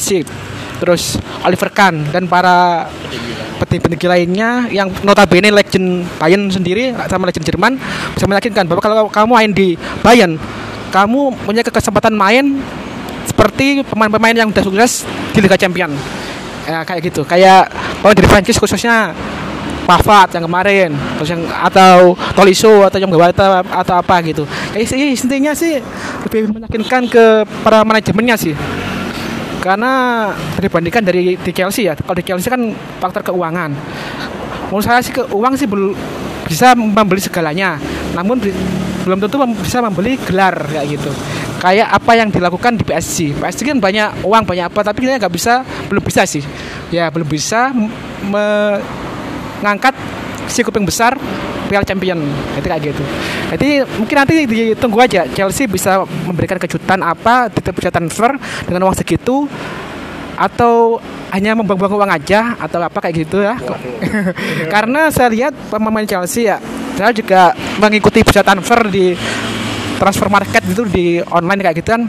terus 0.82 1.18
Oliver 1.45 1.70
Kahn 1.70 2.09
dan 2.09 2.26
para 2.26 2.89
petinggi-petinggi 3.62 4.07
lainnya 4.09 4.66
yang 4.74 4.89
notabene 5.05 5.53
legend 5.53 6.09
Bayern 6.18 6.49
sendiri 6.49 6.97
sama 7.05 7.30
legend 7.30 7.45
Jerman 7.45 7.78
bisa 8.18 8.26
meyakinkan 8.26 8.66
bahwa 8.66 8.82
kalau 8.82 9.05
kamu 9.07 9.30
main 9.38 9.51
di 9.53 9.78
Bayern 10.01 10.41
kamu 10.91 11.45
punya 11.45 11.62
kesempatan 11.64 12.18
main 12.18 12.59
seperti 13.24 13.86
pemain-pemain 13.86 14.34
yang 14.34 14.49
sudah 14.49 14.66
sukses 14.66 14.91
di 15.32 15.39
Liga 15.39 15.55
Champion 15.55 15.93
ya 16.66 16.86
kayak 16.86 17.01
gitu. 17.09 17.22
Kayak 17.26 17.72
pemain 18.01 18.16
dari 18.18 18.28
Prancis 18.28 18.57
khususnya 18.57 19.14
Pavard 19.82 20.29
yang 20.38 20.45
kemarin 20.45 20.89
terus 21.17 21.29
yang 21.34 21.43
atau 21.49 22.13
Tolisso 22.38 22.86
atau 22.86 22.97
yang 23.01 23.11
atau, 23.11 23.61
atau 23.65 23.93
apa 23.97 24.15
gitu. 24.23 24.43
Sih 24.77 25.17
intinya 25.17 25.51
sih 25.51 25.82
lebih 26.27 26.53
meyakinkan 26.53 27.09
ke 27.09 27.25
para 27.65 27.82
manajemennya 27.84 28.36
sih. 28.38 28.53
Karena 29.61 30.25
dibandingkan 30.57 31.05
dari 31.05 31.38
di 31.38 31.51
Chelsea 31.53 31.86
ya 31.86 31.93
kalau 31.93 32.17
di 32.17 32.25
Chelsea 32.25 32.49
kan 32.49 32.73
faktor 33.01 33.34
keuangan. 33.34 33.73
Menurut 34.71 34.86
saya 34.88 35.03
sih 35.03 35.13
ke 35.13 35.27
uang 35.29 35.53
sih 35.59 35.67
belum 35.67 35.93
bisa 36.47 36.75
membeli 36.75 37.21
segalanya 37.23 37.79
namun 38.11 38.43
belum 39.07 39.17
tentu 39.23 39.39
bisa 39.59 39.82
membeli 39.82 40.17
gelar 40.21 40.55
kayak 40.69 40.86
gitu. 40.97 41.11
Kayak 41.61 41.93
apa 41.93 42.11
yang 42.17 42.34
dilakukan 42.34 42.73
di 42.73 42.82
PSG 42.82 43.38
PSG 43.38 43.69
kan 43.69 43.77
banyak 43.77 44.25
uang 44.25 44.49
banyak 44.49 44.65
apa 44.65 44.82
tapi 44.82 45.05
kita 45.05 45.21
nggak 45.21 45.34
bisa 45.34 45.61
belum 45.89 46.01
bisa 46.01 46.25
sih. 46.25 46.41
Ya 46.89 47.11
belum 47.13 47.29
bisa 47.29 47.69
mengangkat 49.62 49.95
si 50.49 50.66
kuping 50.66 50.84
besar 50.84 51.16
Piala 51.72 51.88
Champion. 51.88 52.20
Itu 52.59 52.68
kayak 52.68 52.82
gitu. 52.91 53.03
Jadi 53.55 53.70
mungkin 53.95 54.16
nanti 54.20 54.36
ditunggu 54.43 54.99
aja 54.99 55.24
Chelsea 55.32 55.72
bisa 55.72 56.03
memberikan 56.28 56.59
kejutan 56.59 56.99
apa 56.99 57.47
di 57.47 57.64
bisa 57.72 57.89
transfer 57.93 58.36
dengan 58.68 58.89
uang 58.89 58.95
segitu 58.99 59.47
atau 60.36 60.97
hanya 61.32 61.53
membuang-buang 61.55 62.01
uang 62.01 62.12
aja 62.12 62.59
atau 62.59 62.84
apa 62.84 62.99
kayak 62.99 63.16
gitu 63.24 63.39
ya. 63.39 63.55
Karena 64.74 65.07
saya 65.14 65.32
lihat 65.32 65.55
pemain 65.72 66.03
Chelsea 66.03 66.51
ya 66.51 66.59
saya 66.99 67.16
juga 67.16 67.55
mengikuti 67.80 68.20
bisa 68.22 68.43
transfer 68.43 68.84
di 68.91 69.16
transfer 69.95 70.28
market 70.28 70.62
itu 70.68 70.84
di 70.86 71.05
online 71.32 71.62
kayak 71.64 71.76
gitu 71.80 71.89
kan. 71.95 72.03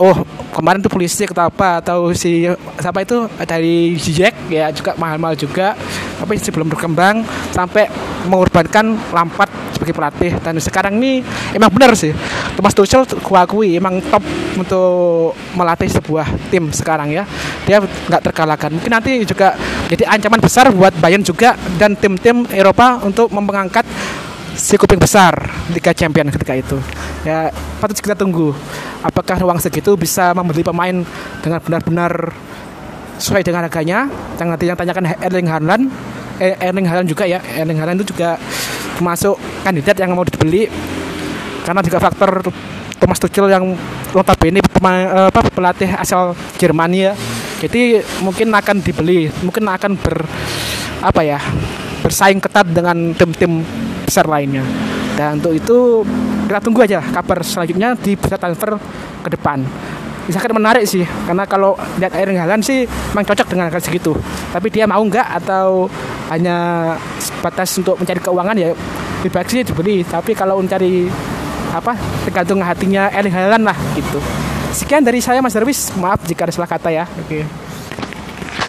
Oh 0.00 0.16
kemarin 0.56 0.80
tuh 0.80 0.88
polisi 0.88 1.28
atau 1.28 1.52
apa 1.52 1.84
atau 1.84 1.98
si 2.16 2.48
siapa 2.80 3.04
itu 3.04 3.28
dari 3.44 3.92
Jack 4.00 4.48
ya 4.48 4.72
juga 4.72 4.96
mahal-mahal 4.96 5.36
juga. 5.36 5.76
Tapi 6.16 6.40
sebelum 6.40 6.72
berkembang 6.72 7.20
sampai 7.52 7.92
mengorbankan 8.24 8.96
Lampard 9.12 9.52
sebagai 9.76 9.92
pelatih. 9.92 10.32
Dan 10.40 10.56
sekarang 10.56 10.96
ini 10.96 11.20
emang 11.52 11.68
benar 11.68 11.92
sih 11.92 12.16
Thomas 12.56 12.72
Tuchel 12.72 13.04
kuakui 13.20 13.76
emang 13.76 14.00
top 14.08 14.24
untuk 14.56 15.36
melatih 15.52 15.92
sebuah 15.92 16.24
tim 16.48 16.72
sekarang 16.72 17.12
ya. 17.12 17.28
Dia 17.68 17.84
nggak 17.84 18.32
terkalahkan. 18.32 18.72
Mungkin 18.72 18.88
nanti 18.88 19.20
juga 19.28 19.52
jadi 19.92 20.08
ancaman 20.08 20.40
besar 20.40 20.72
buat 20.72 20.96
Bayern 20.96 21.20
juga 21.20 21.52
dan 21.76 21.92
tim-tim 21.92 22.48
Eropa 22.48 23.04
untuk 23.04 23.28
mengangkat 23.28 23.84
si 24.56 24.80
kuping 24.80 24.96
besar 24.96 25.36
Liga 25.68 25.92
Champion 25.92 26.32
ketika 26.32 26.56
itu 26.56 26.80
ya 27.26 27.50
patut 27.82 27.98
kita 27.98 28.14
tunggu. 28.14 28.54
Apakah 29.02 29.42
uang 29.42 29.58
segitu 29.58 29.98
bisa 29.98 30.30
membeli 30.30 30.62
pemain 30.62 31.02
dengan 31.42 31.58
benar-benar 31.58 32.30
sesuai 33.18 33.42
dengan 33.42 33.66
harganya? 33.66 34.06
Yang 34.38 34.48
nanti 34.54 34.64
yang 34.70 34.78
tanyakan 34.78 35.04
Erling 35.18 35.48
Haaland. 35.50 35.84
Eh, 36.38 36.54
Erling 36.62 36.86
Haaland 36.86 37.10
juga 37.10 37.26
ya. 37.26 37.42
Erling 37.42 37.82
Haaland 37.82 37.98
itu 38.06 38.14
juga 38.14 38.38
termasuk 38.94 39.34
kandidat 39.66 39.98
yang 39.98 40.14
mau 40.14 40.22
dibeli. 40.22 40.70
Karena 41.66 41.82
juga 41.82 41.98
faktor 41.98 42.46
Thomas 43.02 43.18
Tuchel 43.18 43.50
yang 43.50 43.74
notabene 44.14 44.62
pemain, 44.62 45.28
apa, 45.28 45.42
pelatih 45.50 45.90
asal 45.98 46.38
Jermania 46.56 47.18
jadi 47.56 48.04
mungkin 48.20 48.52
akan 48.52 48.84
dibeli 48.84 49.32
mungkin 49.40 49.64
akan 49.64 49.96
ber 49.96 50.28
apa 51.00 51.20
ya 51.24 51.40
bersaing 52.04 52.40
ketat 52.40 52.68
dengan 52.68 53.16
tim-tim 53.16 53.64
besar 54.04 54.28
lainnya. 54.28 54.62
Dan 55.16 55.40
untuk 55.40 55.56
itu 55.56 56.04
kita 56.46 56.62
tunggu 56.62 56.80
aja 56.86 57.02
kabar 57.02 57.42
selanjutnya 57.42 57.98
di 57.98 58.14
bisa 58.14 58.38
transfer 58.38 58.78
ke 59.22 59.28
depan. 59.34 59.66
Misalkan 60.26 60.58
menarik 60.58 60.82
sih 60.90 61.06
karena 61.06 61.46
kalau 61.46 61.78
lihat 62.02 62.10
Erling 62.14 62.38
Haaland 62.38 62.62
sih 62.66 62.82
memang 63.14 63.26
cocok 63.26 63.46
dengan 63.46 63.70
harga 63.70 63.86
segitu. 63.86 64.14
Tapi 64.50 64.70
dia 64.74 64.86
mau 64.86 64.98
nggak 64.98 65.42
atau 65.42 65.86
hanya 66.34 66.56
batas 67.42 67.70
untuk 67.78 67.94
mencari 67.98 68.18
keuangan 68.18 68.56
ya 68.58 68.74
lebih 69.22 69.30
baik 69.30 69.48
sih 69.50 69.62
dibeli. 69.62 70.02
Tapi 70.02 70.34
kalau 70.34 70.58
mencari 70.58 71.06
apa 71.70 71.94
tergantung 72.26 72.62
hatinya 72.62 73.10
Erling 73.14 73.34
Haaland 73.34 73.64
lah 73.70 73.78
gitu. 73.94 74.18
Sekian 74.74 75.06
dari 75.06 75.22
saya 75.22 75.38
Mas 75.38 75.54
Darwis. 75.54 75.94
Maaf 75.94 76.26
jika 76.26 76.46
ada 76.46 76.52
salah 76.54 76.70
kata 76.70 76.90
ya. 76.90 77.06
Oke. 77.22 77.42
Okay. 77.42 77.44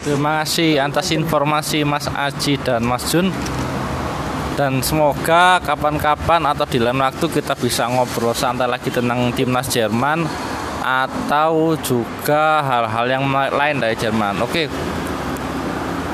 terima 0.07 0.39
kasih 0.39 0.79
atas 0.79 1.11
informasi 1.11 1.83
Mas 1.83 2.07
Aji 2.07 2.55
dan 2.63 2.79
Mas 2.87 3.11
Jun 3.11 3.27
dan 4.57 4.81
semoga 4.81 5.61
kapan-kapan 5.61 6.41
atau 6.49 6.65
di 6.65 6.81
lain 6.81 6.97
waktu 6.97 7.29
kita 7.29 7.53
bisa 7.53 7.85
ngobrol 7.85 8.33
santai 8.33 8.65
lagi 8.65 8.89
tentang 8.89 9.29
timnas 9.29 9.69
Jerman 9.69 10.25
atau 10.81 11.77
juga 11.77 12.65
hal-hal 12.65 13.05
yang 13.05 13.23
lain 13.29 13.77
dari 13.77 13.93
Jerman. 13.93 14.41
Oke. 14.41 14.65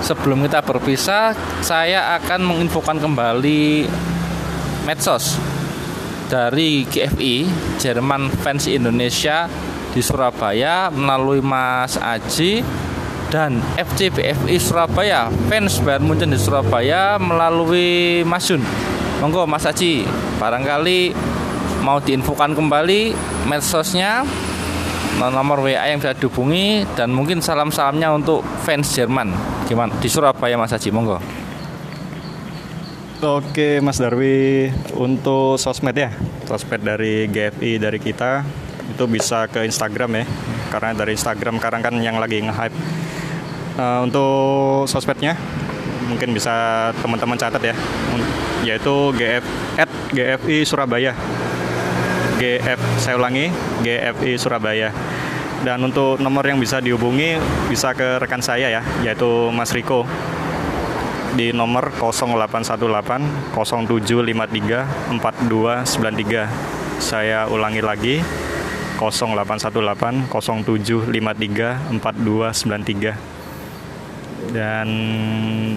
Sebelum 0.03 0.43
kita 0.43 0.59
berpisah, 0.59 1.31
saya 1.63 2.19
akan 2.19 2.43
menginfokan 2.43 2.99
kembali 2.99 3.87
medsos 4.83 5.39
dari 6.27 6.83
GFI 6.83 7.47
Jerman 7.79 8.27
Fans 8.43 8.67
Indonesia 8.67 9.47
di 9.95 10.03
Surabaya 10.03 10.91
melalui 10.91 11.39
Mas 11.39 11.95
Aji 11.95 12.59
dan 13.34 13.57
FC 13.81 14.13
BFI 14.13 14.61
Surabaya 14.61 15.34
fans 15.49 15.81
Bayern 15.81 16.05
Munchen 16.05 16.29
di 16.29 16.38
Surabaya 16.38 17.17
melalui 17.17 18.21
Mas 18.21 18.45
Jun. 18.45 18.61
Monggo 19.25 19.49
Mas 19.49 19.65
Aji 19.65 20.05
barangkali 20.38 21.17
mau 21.81 21.97
diinfokan 21.97 22.53
kembali 22.53 23.17
medsosnya 23.49 24.21
nomor 25.17 25.65
WA 25.65 25.89
yang 25.89 25.97
bisa 25.97 26.13
dihubungi 26.13 26.86
dan 26.93 27.09
mungkin 27.09 27.41
salam-salamnya 27.41 28.11
untuk 28.13 28.45
fans 28.67 28.93
Jerman. 28.93 29.34
Gimana? 29.65 29.97
Di 29.97 30.11
Surabaya 30.13 30.53
Mas 30.53 30.69
Aji 30.69 30.93
monggo. 30.93 31.17
Oke 33.23 33.81
Mas 33.81 33.97
Darwi 33.97 34.69
untuk 34.93 35.57
sosmed 35.57 35.97
ya 35.97 36.13
sosmed 36.45 36.86
dari 36.86 37.25
GFI 37.31 37.81
dari 37.81 37.97
kita 37.97 38.45
itu 38.93 39.07
bisa 39.09 39.47
ke 39.49 39.63
Instagram 39.65 40.21
ya 40.21 40.25
karena 40.69 40.91
dari 40.91 41.15
Instagram 41.15 41.57
sekarang 41.57 41.81
kan 41.81 41.95
yang 42.03 42.19
lagi 42.19 42.43
nge-hype 42.43 43.03
Uh, 43.74 44.05
untuk 44.05 44.86
sosmednya 44.86 45.34
mungkin 46.05 46.30
bisa 46.30 46.89
teman-teman 47.01 47.34
catat 47.39 47.74
ya, 47.74 47.76
yaitu 48.61 49.09
GF 49.17 49.41
at 49.82 49.89
GFI 50.13 50.61
Surabaya. 50.61 51.17
GF 52.38 52.80
saya 53.01 53.15
ulangi 53.17 53.49
GFI 53.82 54.38
Surabaya. 54.38 54.93
Dan 55.63 55.80
untuk 55.80 56.19
nomor 56.19 56.43
yang 56.43 56.59
bisa 56.59 56.84
dihubungi 56.84 57.39
bisa 57.71 57.95
ke 57.95 58.19
rekan 58.19 58.43
saya 58.43 58.67
ya, 58.67 58.84
yaitu 59.01 59.49
Mas 59.49 59.71
Riko. 59.71 60.05
di 61.34 61.49
nomor 61.49 61.89
0818 61.97 63.57
0753 63.57 65.17
4293. 65.17 67.01
Saya 67.01 67.49
ulangi 67.49 67.82
lagi 67.82 68.21
0818 69.01 70.30
0753 70.30 71.89
4293. 71.89 73.32
Dan 74.51 74.87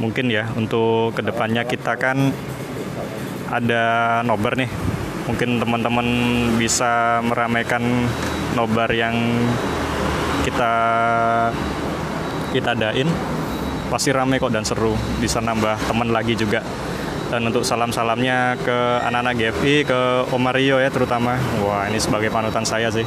mungkin 0.02 0.26
ya 0.32 0.50
untuk 0.58 1.14
ke 1.14 1.22
depannya 1.22 1.62
kita 1.62 1.94
kan 1.94 2.34
ada 3.50 3.84
nobar 4.26 4.58
nih. 4.58 4.70
Mungkin 5.26 5.58
teman-teman 5.58 6.06
bisa 6.58 7.18
meramaikan 7.22 7.82
nobar 8.54 8.90
yang 8.94 9.14
kita 10.46 10.74
kita 12.54 12.74
adain. 12.74 13.10
Pasti 13.86 14.10
rame 14.10 14.42
kok 14.42 14.50
dan 14.50 14.66
seru. 14.66 14.94
Bisa 15.22 15.38
nambah 15.38 15.78
teman 15.86 16.10
lagi 16.10 16.34
juga. 16.34 16.62
Dan 17.26 17.50
untuk 17.50 17.66
salam-salamnya 17.66 18.54
ke 18.62 18.78
anak-anak 19.02 19.34
GFI 19.34 19.74
ke 19.82 20.00
Om 20.30 20.42
Mario 20.42 20.78
ya 20.78 20.90
terutama. 20.94 21.34
Wah 21.62 21.90
ini 21.90 21.98
sebagai 21.98 22.30
panutan 22.30 22.62
saya 22.62 22.86
sih. 22.90 23.06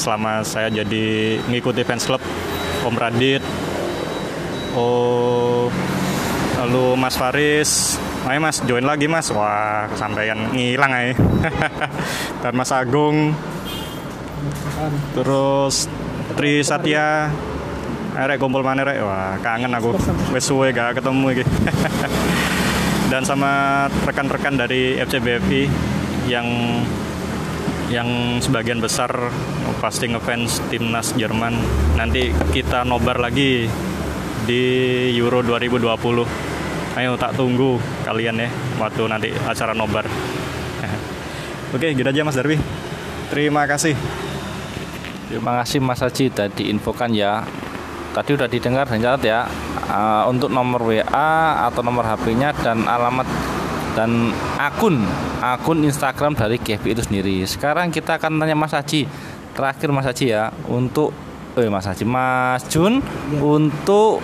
Selama 0.00 0.40
saya 0.46 0.72
jadi 0.72 1.36
ngikuti 1.50 1.84
fans 1.84 2.08
club 2.08 2.24
Om 2.84 2.96
Radit 2.96 3.44
oh 4.74 5.70
lalu 6.64 6.84
Mas 6.98 7.16
Faris 7.18 7.96
ayo 8.26 8.38
Mas 8.40 8.60
join 8.64 8.84
lagi 8.84 9.06
Mas 9.10 9.30
wah 9.30 9.86
kesampaian 9.90 10.38
ngilang 10.52 10.92
aja 10.92 11.12
dan 12.42 12.52
Mas 12.54 12.70
Agung 12.74 13.32
terus 15.16 15.86
Tri 16.34 16.64
Satya 16.66 17.30
Erek 18.14 18.38
kumpul 18.38 18.62
mana 18.62 18.86
rek? 18.86 19.02
Wah, 19.02 19.34
kangen 19.42 19.74
aku. 19.74 19.98
Wes 20.30 20.46
gak 20.46 21.02
ketemu 21.02 21.34
iki. 21.34 21.44
Dan 23.10 23.26
sama 23.26 23.84
rekan-rekan 24.06 24.54
dari 24.54 24.94
FCBFI 25.02 25.62
yang 26.30 26.46
yang 27.90 28.38
sebagian 28.38 28.78
besar 28.78 29.10
pasti 29.82 30.06
ngefans 30.06 30.62
timnas 30.70 31.10
Jerman. 31.18 31.58
Nanti 31.98 32.30
kita 32.54 32.86
nobar 32.86 33.18
lagi 33.18 33.66
di 34.44 34.62
Euro 35.16 35.40
2020. 35.40 35.90
Ayo 36.94 37.18
tak 37.18 37.34
tunggu 37.34 37.80
kalian 38.06 38.38
ya 38.38 38.48
waktu 38.78 39.02
nanti 39.10 39.28
acara 39.34 39.74
nobar. 39.74 40.06
Oke, 41.74 41.90
gitu 41.90 42.06
aja 42.06 42.22
Mas 42.22 42.38
Darwi. 42.38 42.60
Terima 43.32 43.66
kasih. 43.66 43.98
Terima 45.26 45.58
kasih 45.58 45.82
Mas 45.82 45.98
Haji 45.98 46.30
tadi 46.30 46.70
infokan 46.70 47.10
ya 47.10 47.42
tadi 48.14 48.38
udah 48.38 48.46
didengar 48.46 48.86
dan 48.86 49.02
catat 49.02 49.22
ya 49.26 49.40
uh, 49.90 50.30
untuk 50.30 50.52
nomor 50.52 50.86
WA 50.86 51.66
atau 51.66 51.82
nomor 51.82 52.06
HP-nya 52.06 52.54
dan 52.62 52.86
alamat 52.86 53.26
dan 53.98 54.30
akun 54.54 55.02
akun 55.42 55.82
Instagram 55.82 56.38
dari 56.38 56.62
GFB 56.62 56.94
itu 56.94 57.02
sendiri. 57.02 57.36
Sekarang 57.48 57.90
kita 57.90 58.22
akan 58.22 58.38
tanya 58.38 58.54
Mas 58.54 58.70
Haji. 58.70 59.08
Terakhir 59.54 59.88
Mas 59.90 60.06
Haji 60.06 60.26
ya 60.30 60.54
untuk 60.70 61.10
eh 61.54 61.70
Mas 61.70 61.86
Haji 61.86 62.02
Mas 62.02 62.66
Jun 62.66 62.98
ya. 62.98 63.38
untuk 63.38 64.18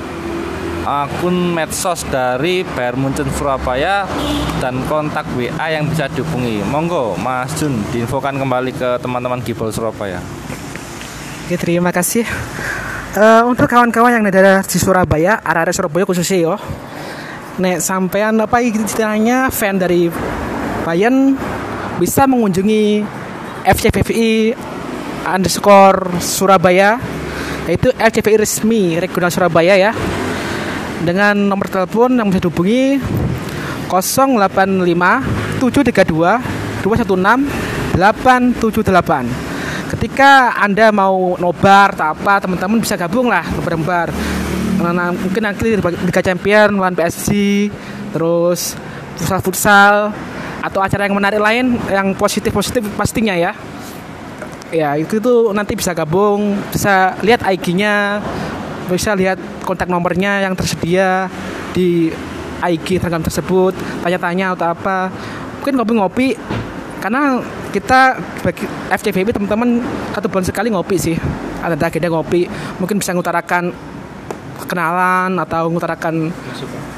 akun 0.83 1.55
medsos 1.55 2.03
dari 2.09 2.65
Bayern 2.65 2.99
Munchen 2.99 3.29
Surabaya 3.37 4.09
dan 4.59 4.83
kontak 4.91 5.29
WA 5.39 5.67
yang 5.71 5.87
bisa 5.87 6.11
dihubungi. 6.11 6.65
Monggo 6.67 7.15
Mas 7.21 7.55
Jun 7.61 7.79
diinfokan 7.95 8.35
kembali 8.35 8.75
ke 8.75 8.99
teman-teman 8.99 9.39
Gibol 9.45 9.71
Surabaya. 9.71 10.19
Oke, 11.47 11.55
terima 11.61 11.95
kasih. 11.95 12.27
Uh, 13.11 13.43
untuk 13.51 13.67
kawan-kawan 13.67 14.15
yang 14.15 14.25
ada 14.27 14.63
di 14.63 14.79
Surabaya, 14.79 15.43
area 15.43 15.75
Surabaya 15.75 16.07
khususnya 16.07 16.39
yo. 16.51 16.55
Nek 17.61 17.83
sampean 17.83 18.41
apa 18.41 18.63
istilahnya 18.63 19.51
fan 19.53 19.77
dari 19.77 20.09
Bayern 20.87 21.37
bisa 22.01 22.25
mengunjungi 22.25 23.05
FCVVI 23.69 24.57
underscore 25.29 26.17
Surabaya 26.23 26.97
yaitu 27.71 27.95
FCVI 27.95 28.43
resmi 28.43 28.99
regional 28.99 29.31
Surabaya 29.31 29.79
ya. 29.79 29.95
Dengan 31.01 31.39
nomor 31.39 31.71
telepon 31.71 32.13
yang 32.19 32.29
bisa 32.29 32.43
dihubungi 32.43 32.99
085 33.87 35.63
732 35.63 36.83
216 36.83 37.95
878 37.95 39.51
ketika 39.97 40.55
anda 40.55 40.95
mau 40.95 41.35
nobar 41.35 41.99
atau 41.99 42.15
apa 42.15 42.39
teman-teman 42.43 42.79
bisa 42.79 42.95
gabung 42.95 43.27
lah 43.27 43.43
nobar-nobar. 43.55 44.15
Nah, 44.81 45.13
mungkin 45.13 45.43
nanti 45.45 45.77
Liga 45.77 46.23
Champion 46.23 46.79
lawan 46.79 46.95
PSG 46.95 47.31
terus 48.15 48.79
futsal 49.19 49.41
futsal 49.43 49.95
atau 50.61 50.81
acara 50.85 51.09
yang 51.09 51.17
menarik 51.17 51.41
lain 51.41 51.77
yang 51.89 52.13
positif 52.17 52.53
positif 52.53 52.85
pastinya 52.95 53.33
ya 53.33 53.53
ya 54.71 54.95
itu 54.95 55.19
itu 55.19 55.35
nanti 55.51 55.75
bisa 55.75 55.91
gabung 55.95 56.59
bisa 56.71 57.19
lihat 57.23 57.43
IG-nya 57.43 58.23
bisa 58.91 59.15
lihat 59.15 59.39
kontak 59.63 59.87
nomornya 59.87 60.43
yang 60.43 60.59
tersedia 60.59 61.31
di 61.71 62.11
IG 62.61 63.01
Instagram 63.01 63.25
tersebut 63.25 63.73
tanya-tanya 64.05 64.53
atau 64.59 64.67
apa. 64.75 65.09
Mungkin 65.63 65.75
ngopi-ngopi 65.81 66.37
karena 67.01 67.41
kita 67.73 68.19
bagi 68.45 68.67
FCVB 68.93 69.33
teman-teman 69.33 69.81
satu 70.13 70.27
bulan 70.29 70.45
sekali 70.45 70.69
ngopi 70.69 70.97
sih. 70.99 71.17
Ada 71.63 71.77
agenda 71.77 72.09
ngopi. 72.13 72.51
Mungkin 72.83 73.01
bisa 73.01 73.15
ngutarakan 73.17 73.73
kenalan 74.69 75.35
atau 75.41 75.73
ngutarakan 75.73 76.31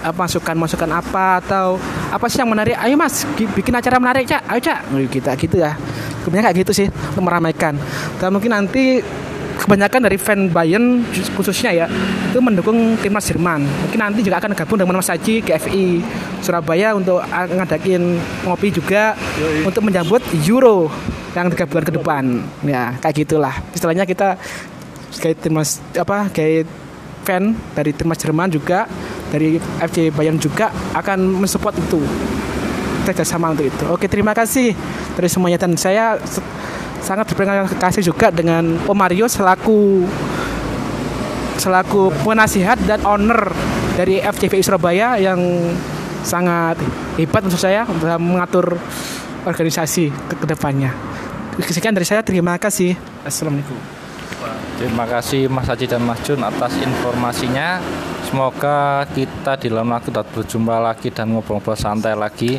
apa 0.03 0.18
masukan 0.18 0.57
masukan 0.59 0.91
apa 0.91 1.39
atau 1.39 1.79
apa 2.11 2.25
sih 2.27 2.43
yang 2.43 2.51
menarik. 2.51 2.75
Ayo 2.81 2.99
mas 2.99 3.23
bikin 3.37 3.75
acara 3.75 4.03
menarik 4.03 4.27
cak. 4.27 4.43
Ayo 4.51 4.61
cak. 4.62 4.79
Kita 5.12 5.31
gitu 5.39 5.62
ya 5.62 5.79
kebanyakan 6.25 6.47
kayak 6.51 6.61
gitu 6.64 6.73
sih 6.73 6.87
untuk 6.89 7.25
meramaikan 7.27 7.75
dan 8.18 8.29
mungkin 8.31 8.51
nanti 8.55 9.03
kebanyakan 9.62 10.01
dari 10.11 10.18
fan 10.18 10.51
Bayern 10.51 11.07
khususnya 11.39 11.70
ya 11.70 11.87
itu 12.33 12.41
mendukung 12.43 12.99
timnas 12.99 13.29
Jerman. 13.29 13.62
Mungkin 13.62 14.01
nanti 14.01 14.25
juga 14.25 14.43
akan 14.43 14.57
gabung 14.59 14.81
dengan 14.81 14.99
Mas 14.99 15.12
Haji 15.12 15.45
GFI 15.45 15.85
Surabaya 16.43 16.97
untuk 16.99 17.23
ngadakin 17.31 18.18
ngopi 18.49 18.75
juga 18.75 19.14
Yoi. 19.39 19.68
untuk 19.68 19.87
menyambut 19.87 20.25
Euro 20.49 20.91
yang 21.37 21.53
tiga 21.53 21.68
bulan 21.68 21.85
ke 21.87 21.93
depan. 21.95 22.25
Ya 22.66 22.97
kayak 22.99 23.14
gitulah. 23.23 23.55
Istilahnya 23.77 24.09
kita 24.09 24.41
kayak 25.23 25.37
timnas 25.45 25.79
apa 25.95 26.33
kayak 26.33 26.66
fan 27.23 27.55
dari 27.77 27.95
timnas 27.95 28.18
Jerman 28.18 28.51
juga 28.51 28.91
dari 29.31 29.61
FC 29.79 30.11
Bayern 30.11 30.43
juga 30.43 30.75
akan 30.97 31.39
mensupport 31.39 31.77
itu 31.79 32.03
kerjasama 33.05 33.53
untuk 33.53 33.66
itu. 33.68 33.84
Oke 33.90 34.07
terima 34.07 34.32
kasih 34.32 34.74
dari 35.14 35.28
semuanya 35.28 35.59
dan 35.61 35.74
saya 35.78 36.18
sangat 37.03 37.34
berterima 37.34 37.66
kasih 37.78 38.03
juga 38.07 38.30
dengan 38.30 38.78
Om 38.86 38.96
Mario 38.96 39.26
selaku 39.26 40.07
selaku 41.59 42.11
penasihat 42.22 42.78
dan 42.86 43.03
owner 43.07 43.50
dari 43.94 44.18
FCVI 44.18 44.62
Surabaya 44.64 45.20
yang 45.20 45.38
sangat 46.22 46.78
hebat 47.18 47.42
menurut 47.44 47.61
saya 47.61 47.84
dalam 47.98 48.22
mengatur 48.22 48.78
organisasi 49.42 50.11
ke 50.30 50.34
ke 50.38 50.46
depannya. 50.46 50.94
Sekian 51.61 51.92
dari 51.92 52.09
saya, 52.09 52.24
terima 52.24 52.57
kasih. 52.57 52.96
Assalamualaikum. 53.26 53.76
Terima 54.80 55.05
kasih 55.07 55.46
Mas 55.46 55.68
Haji 55.68 55.86
dan 55.86 56.03
Mas 56.03 56.18
Jun 56.24 56.40
atas 56.42 56.74
informasinya. 56.80 57.78
Semoga 58.26 59.05
kita 59.12 59.61
di 59.61 59.68
dalam 59.68 59.92
waktu 59.92 60.11
dapat 60.11 60.32
berjumpa 60.32 60.76
lagi 60.80 61.12
dan 61.12 61.30
ngobrol-ngobrol 61.30 61.76
santai 61.76 62.16
lagi. 62.16 62.59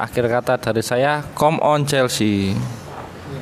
Akhir 0.00 0.24
kata 0.24 0.56
dari 0.56 0.80
saya, 0.80 1.20
come 1.36 1.60
on 1.60 1.84
Chelsea. 1.84 2.56